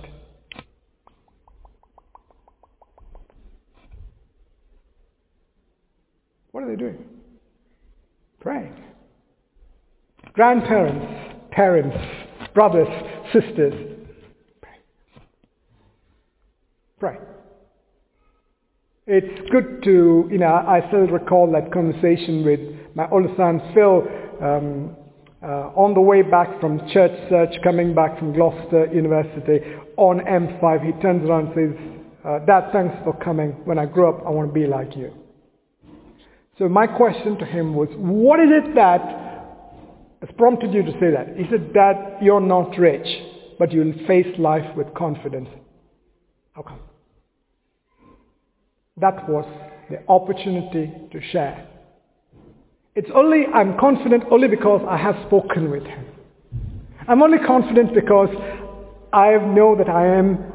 What 6.52 6.64
are 6.64 6.68
they 6.68 6.76
doing? 6.76 7.04
Praying. 8.40 8.76
Grandparents, 10.34 11.50
parents, 11.50 11.98
brothers, 12.54 12.88
sisters, 13.34 13.98
pray. 14.62 14.78
Pray. 17.00 17.18
It's 19.08 19.50
good 19.50 19.82
to, 19.86 20.30
you 20.32 20.38
know, 20.38 20.46
I 20.46 20.88
still 20.90 21.08
recall 21.08 21.52
that 21.54 21.74
conversation 21.74 22.46
with 22.46 22.60
my 22.94 23.10
older 23.10 23.34
son 23.36 23.60
Phil 23.74 24.08
um, 24.40 24.96
uh, 25.41 25.71
on 25.75 25.93
the 25.93 26.02
way 26.02 26.21
back 26.21 26.60
from 26.60 26.80
church 26.89 27.12
search, 27.30 27.62
coming 27.63 27.95
back 27.95 28.19
from 28.19 28.34
Gloucester 28.34 28.88
University 28.93 29.60
on 29.95 30.19
M5. 30.19 30.86
He 30.86 31.02
turns 31.02 31.28
around 31.28 31.54
and 31.54 31.56
says, 31.56 31.99
uh, 32.25 32.39
Dad, 32.45 32.71
thanks 32.73 32.95
for 33.04 33.13
coming. 33.23 33.52
When 33.63 33.80
I 33.80 33.86
grow 33.86 34.15
up, 34.17 34.25
I 34.25 34.30
want 34.30 34.49
to 34.49 34.54
be 34.54 34.67
like 34.67 34.95
you. 34.95 35.13
So 36.58 36.67
my 36.67 36.88
question 36.88 37.38
to 37.38 37.45
him 37.45 37.73
was, 37.73 37.88
what 37.95 38.41
is 38.41 38.49
it 38.52 38.75
that 38.75 38.99
has 40.21 40.30
prompted 40.38 40.73
you 40.73 40.84
to 40.84 40.91
say 40.99 41.12
that? 41.12 41.38
He 41.38 41.45
said, 41.49 41.73
Dad, 41.73 42.17
you're 42.21 42.41
not 42.41 42.78
rich, 42.78 43.08
but 43.58 43.71
you'll 43.71 43.93
face 44.06 44.28
life 44.38 44.75
with 44.75 44.93
confidence. 44.93 45.47
How 46.52 46.63
come? 46.63 46.80
That 48.97 49.30
was 49.30 49.45
the 49.89 50.04
opportunity 50.10 50.91
to 51.13 51.21
share. 51.32 51.65
It's 52.95 53.10
only, 53.13 53.45
I'm 53.54 53.78
confident 53.78 54.23
only 54.32 54.47
because 54.47 54.82
I 54.88 54.97
have 54.97 55.15
spoken 55.28 55.69
with 55.69 55.84
him. 55.84 56.06
I'm 57.08 57.21
only 57.21 57.38
confident 57.39 57.93
because 57.93 58.30
I 59.13 59.38
know 59.38 59.75
that 59.78 59.89
I 59.89 60.17
am 60.17 60.52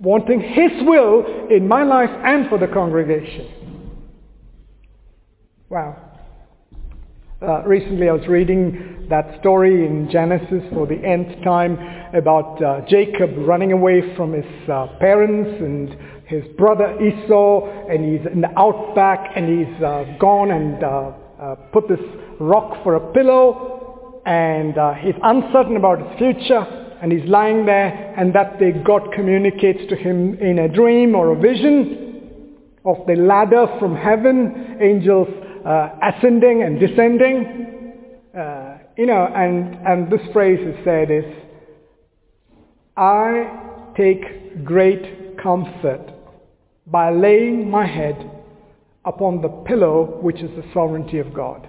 wanting 0.00 0.40
his 0.40 0.70
will 0.82 1.48
in 1.50 1.68
my 1.68 1.84
life 1.84 2.10
and 2.10 2.48
for 2.48 2.58
the 2.58 2.66
congregation. 2.66 3.48
Wow. 5.70 5.96
Uh, 7.40 7.62
recently 7.64 8.08
I 8.08 8.12
was 8.12 8.28
reading 8.28 9.06
that 9.08 9.40
story 9.40 9.86
in 9.86 10.08
Genesis 10.10 10.62
for 10.72 10.86
the 10.86 10.94
nth 10.94 11.42
time 11.42 11.78
about 12.14 12.62
uh, 12.62 12.82
Jacob 12.88 13.30
running 13.38 13.72
away 13.72 14.14
from 14.16 14.32
his 14.32 14.68
uh, 14.68 14.86
parents 15.00 15.50
and 15.60 15.96
his 16.26 16.44
brother 16.56 16.98
Esau 17.00 17.88
and 17.88 18.04
he's 18.04 18.26
in 18.32 18.42
the 18.42 18.50
outback 18.58 19.32
and 19.34 19.48
he's 19.48 19.82
uh, 19.82 20.04
gone 20.20 20.50
and 20.50 20.84
uh, 21.42 21.44
uh, 21.44 21.54
put 21.72 21.88
this 21.88 22.00
rock 22.38 22.82
for 22.84 22.94
a 22.94 23.12
pillow 23.12 24.22
and 24.26 24.74
he's 25.00 25.14
uncertain 25.22 25.76
about 25.76 25.98
his 25.98 26.18
future 26.18 26.60
and 27.02 27.10
he's 27.10 27.28
lying 27.28 27.66
there 27.66 28.14
and 28.16 28.34
that 28.34 28.58
day 28.58 28.70
God 28.70 29.12
communicates 29.12 29.80
to 29.88 29.96
him 29.96 30.34
in 30.34 30.60
a 30.60 30.68
dream 30.68 31.14
or 31.14 31.32
a 31.32 31.40
vision 31.40 32.56
of 32.84 32.96
the 33.06 33.14
ladder 33.14 33.66
from 33.78 33.96
heaven, 33.96 34.78
angels 34.80 35.28
uh, 35.66 35.88
ascending 36.02 36.62
and 36.62 36.78
descending. 36.80 37.94
Uh, 38.36 38.78
you 38.96 39.06
know, 39.06 39.26
and, 39.34 39.74
and 39.86 40.12
this 40.12 40.20
phrase 40.32 40.60
is 40.60 40.84
said 40.84 41.10
is, 41.10 41.24
I 42.96 43.92
take 43.96 44.64
great 44.64 45.38
comfort 45.42 46.12
by 46.86 47.10
laying 47.10 47.70
my 47.70 47.86
head 47.86 48.31
upon 49.04 49.42
the 49.42 49.48
pillow 49.48 50.18
which 50.20 50.40
is 50.40 50.50
the 50.50 50.64
sovereignty 50.72 51.18
of 51.18 51.34
God. 51.34 51.68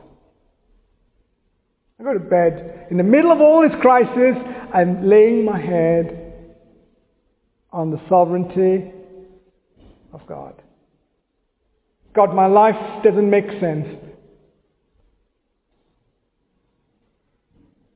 I 2.00 2.04
go 2.04 2.14
to 2.14 2.20
bed 2.20 2.88
in 2.92 2.98
the 2.98 3.04
middle 3.04 3.32
of 3.32 3.40
all 3.40 3.68
this 3.68 3.80
crisis, 3.82 4.36
I'm 4.74 5.08
laying 5.08 5.46
my 5.46 5.60
head 5.60 6.46
on 7.72 7.92
the 7.92 8.02
sovereignty 8.10 8.92
of 10.12 10.22
God. 10.28 10.62
God, 12.14 12.36
my 12.36 12.46
life 12.46 13.04
doesn't 13.04 13.30
make 13.30 13.48
sense. 13.60 13.88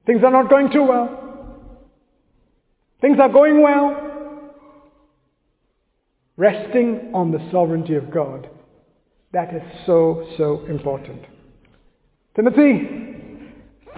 Things 0.05 0.23
are 0.23 0.31
not 0.31 0.49
going 0.49 0.71
too 0.71 0.83
well. 0.83 1.23
Things 3.01 3.17
are 3.19 3.29
going 3.29 3.61
well. 3.61 4.03
Resting 6.37 7.11
on 7.13 7.31
the 7.31 7.47
sovereignty 7.51 7.95
of 7.95 8.09
God. 8.11 8.49
That 9.33 9.53
is 9.53 9.61
so, 9.85 10.27
so 10.37 10.65
important. 10.67 11.23
Timothy, 12.35 13.07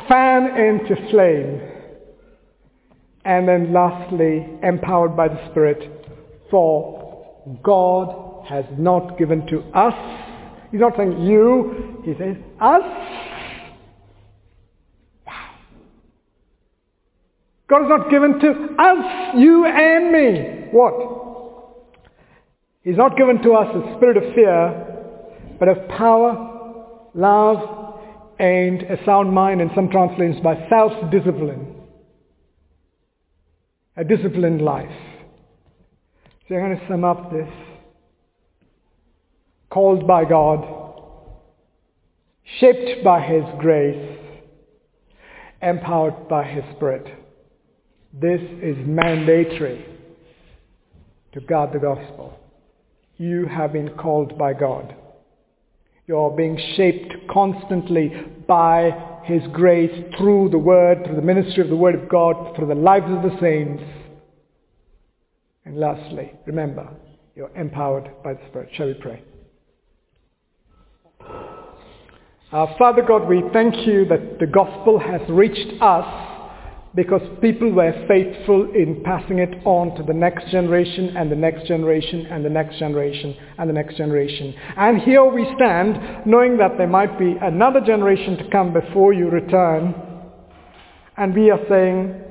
fan 0.08 0.58
into 0.58 0.96
flame. 1.12 1.62
And 3.26 3.48
then 3.48 3.74
lastly, 3.74 4.48
empowered 4.63 5.15
by 5.15 5.28
the 5.28 5.50
Spirit, 5.52 6.08
for 6.50 7.28
God 7.62 8.46
has 8.48 8.65
not 8.78 9.18
given 9.18 9.46
to 9.48 9.60
us. 9.78 9.94
He's 10.72 10.80
not 10.80 10.94
saying 10.98 11.22
you, 11.22 12.02
he 12.06 12.13
says 12.13 12.38
us. 12.60 12.82
God 17.70 17.82
has 17.84 17.89
not 17.89 18.10
given 18.10 18.39
to 18.39 18.50
us, 18.80 19.36
you 19.38 19.65
and 19.65 20.12
me. 20.12 20.70
What? 20.72 21.20
He's 22.84 22.98
not 22.98 23.15
given 23.15 23.42
to 23.44 23.54
us 23.54 23.76
a 23.76 23.96
spirit 23.98 24.18
of 24.18 24.34
fear, 24.34 24.88
but 25.60 25.67
of 25.67 25.88
power, 25.89 27.10
love, 27.13 27.98
and 28.39 28.84
a 28.84 29.04
sound 29.06 29.34
mind, 29.34 29.62
and 29.62 29.69
some 29.76 29.89
translations 29.89 30.41
by 30.41 30.56
self-discipline. 30.69 31.76
A 33.98 34.04
disciplined 34.04 34.62
life. 34.62 34.89
So 36.48 36.56
I'm 36.56 36.62
going 36.62 36.80
to 36.80 36.88
sum 36.88 37.04
up 37.04 37.32
this 37.32 37.50
called 39.69 40.08
by 40.08 40.26
God, 40.26 40.65
shaped 42.60 43.04
by 43.04 43.22
His 43.22 43.43
grace, 43.60 44.17
empowered 45.62 46.28
by 46.30 46.45
His 46.45 46.63
Spirit. 46.76 47.06
This 48.13 48.41
is 48.63 48.78
mandatory 48.80 49.86
to 51.34 51.41
guard 51.41 51.74
the 51.74 51.80
gospel. 51.80 52.39
You 53.17 53.45
have 53.45 53.74
been 53.74 53.89
called 53.89 54.38
by 54.38 54.54
God. 54.54 54.95
You're 56.10 56.32
being 56.32 56.58
shaped 56.76 57.13
constantly 57.30 58.12
by 58.48 59.22
His 59.26 59.43
grace 59.54 59.91
through 60.17 60.50
the 60.50 60.58
Word, 60.58 61.06
through 61.06 61.15
the 61.15 61.22
ministry 61.22 61.62
of 61.62 61.69
the 61.69 61.76
Word 61.76 61.93
of 61.93 62.10
God, 62.10 62.56
through 62.56 62.65
the 62.65 62.74
lives 62.74 63.06
of 63.10 63.22
the 63.22 63.38
saints. 63.39 63.84
And 65.65 65.78
lastly, 65.78 66.34
remember, 66.48 66.89
you're 67.36 67.56
empowered 67.56 68.10
by 68.24 68.34
the 68.34 68.39
Spirit. 68.50 68.69
Shall 68.74 68.88
we 68.88 68.95
pray? 68.95 69.22
Uh, 72.52 72.65
Father 72.80 73.04
God, 73.04 73.28
we 73.28 73.43
thank 73.54 73.86
you 73.86 74.06
that 74.06 74.39
the 74.39 74.48
gospel 74.48 74.98
has 74.98 75.22
reached 75.30 75.80
us 75.80 76.29
because 76.95 77.21
people 77.39 77.71
were 77.71 77.93
faithful 78.08 78.71
in 78.73 79.04
passing 79.04 79.39
it 79.39 79.63
on 79.65 79.95
to 79.95 80.04
the 80.04 80.13
next 80.13 80.49
generation 80.49 81.15
and 81.15 81.32
the 81.32 81.36
next 81.36 81.67
generation 81.67 82.25
and 82.25 82.43
the 82.43 82.49
next 82.49 82.80
generation 82.80 83.36
and 83.58 83.69
the 83.69 83.73
next 83.73 83.95
generation. 83.95 84.56
And 84.75 84.99
here 85.02 85.23
we 85.23 85.45
stand 85.56 86.25
knowing 86.25 86.58
that 86.58 86.78
there 86.78 86.88
might 86.88 87.19
be 87.19 87.36
another 87.41 87.82
generation 87.82 88.38
to 88.38 88.49
come 88.49 88.73
before 88.73 89.13
you 89.13 89.30
return. 89.30 89.93
And 91.15 91.36
we 91.36 91.52
are 91.52 91.60
saying, 91.69 92.21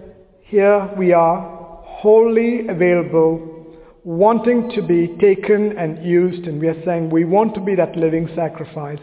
here 0.42 0.90
we 0.98 1.12
are, 1.12 1.84
wholly 1.84 2.66
available, 2.68 3.76
wanting 4.02 4.70
to 4.70 4.82
be 4.82 5.14
taken 5.20 5.78
and 5.78 6.04
used. 6.04 6.48
And 6.48 6.60
we 6.60 6.66
are 6.68 6.84
saying 6.84 7.10
we 7.10 7.24
want 7.24 7.54
to 7.54 7.60
be 7.60 7.76
that 7.76 7.96
living 7.96 8.28
sacrifice. 8.34 8.98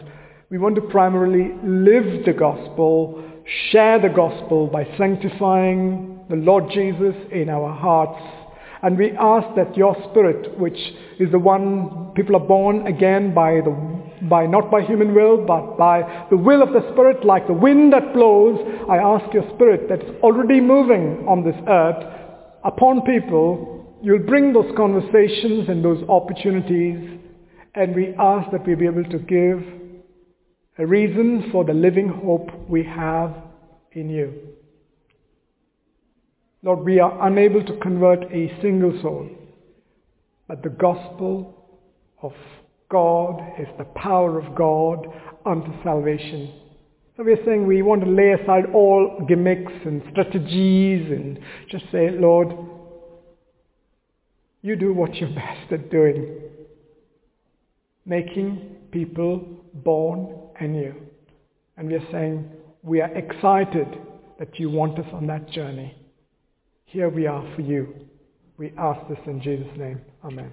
We 0.50 0.58
want 0.58 0.74
to 0.76 0.82
primarily 0.82 1.54
live 1.64 2.24
the 2.24 2.32
gospel, 2.32 3.22
share 3.70 4.00
the 4.00 4.08
gospel 4.08 4.66
by 4.66 4.84
sanctifying 4.98 6.20
the 6.28 6.36
Lord 6.36 6.64
Jesus 6.72 7.14
in 7.32 7.48
our 7.48 7.72
hearts. 7.74 8.22
And 8.82 8.98
we 8.98 9.12
ask 9.12 9.54
that 9.56 9.76
your 9.76 9.96
spirit, 10.10 10.58
which 10.58 10.78
is 11.18 11.30
the 11.30 11.38
one 11.38 12.12
people 12.14 12.36
are 12.36 12.46
born 12.46 12.86
again 12.86 13.34
by 13.34 13.60
the 13.64 13.96
by 14.28 14.46
not 14.46 14.70
by 14.70 14.80
human 14.82 15.14
will, 15.14 15.44
but 15.46 15.76
by 15.76 16.26
the 16.30 16.36
will 16.36 16.62
of 16.62 16.72
the 16.72 16.90
Spirit, 16.92 17.24
like 17.24 17.46
the 17.46 17.52
wind 17.52 17.92
that 17.92 18.14
blows, 18.14 18.58
I 18.88 18.96
ask 18.96 19.32
your 19.34 19.48
Spirit 19.54 19.88
that's 19.88 20.08
already 20.22 20.60
moving 20.60 21.26
on 21.28 21.44
this 21.44 21.56
earth 21.68 22.02
upon 22.64 23.02
people, 23.02 23.98
you'll 24.02 24.26
bring 24.26 24.52
those 24.52 24.72
conversations 24.76 25.68
and 25.68 25.84
those 25.84 26.02
opportunities, 26.08 27.20
and 27.74 27.94
we 27.94 28.14
ask 28.18 28.50
that 28.52 28.66
we 28.66 28.74
be 28.74 28.86
able 28.86 29.04
to 29.04 29.18
give 29.18 29.62
a 30.78 30.86
reason 30.86 31.48
for 31.50 31.64
the 31.64 31.72
living 31.72 32.08
hope 32.08 32.50
we 32.68 32.84
have 32.84 33.34
in 33.92 34.10
you. 34.10 34.32
Lord, 36.62 36.80
we 36.80 37.00
are 37.00 37.26
unable 37.26 37.64
to 37.64 37.78
convert 37.78 38.24
a 38.24 38.52
single 38.60 38.98
soul, 39.00 39.30
but 40.48 40.62
the 40.62 40.68
gospel 40.68 41.54
of 42.22 42.32
God 42.90 43.40
is 43.58 43.68
the 43.78 43.84
power 43.84 44.38
of 44.38 44.54
God 44.54 45.06
unto 45.44 45.70
salvation. 45.82 46.52
So 47.16 47.22
we 47.22 47.32
are 47.32 47.44
saying 47.46 47.66
we 47.66 47.82
want 47.82 48.04
to 48.04 48.10
lay 48.10 48.32
aside 48.32 48.66
all 48.74 49.24
gimmicks 49.26 49.72
and 49.84 50.02
strategies 50.10 51.10
and 51.10 51.38
just 51.70 51.84
say, 51.90 52.10
Lord, 52.10 52.48
you 54.60 54.76
do 54.76 54.92
what 54.92 55.14
you're 55.14 55.30
best 55.30 55.72
at 55.72 55.90
doing. 55.90 56.40
Making 58.04 58.76
people 58.90 59.38
born 59.72 60.45
anew. 60.60 60.94
And 61.76 61.88
we 61.88 61.94
are 61.94 62.12
saying, 62.12 62.50
we 62.82 63.00
are 63.00 63.14
excited 63.14 63.98
that 64.38 64.58
you 64.58 64.70
want 64.70 64.98
us 64.98 65.06
on 65.12 65.26
that 65.26 65.48
journey. 65.50 65.94
Here 66.84 67.08
we 67.08 67.26
are 67.26 67.44
for 67.54 67.62
you. 67.62 67.94
We 68.58 68.72
ask 68.78 69.06
this 69.08 69.18
in 69.26 69.42
Jesus' 69.42 69.76
name. 69.76 70.00
Amen. 70.24 70.52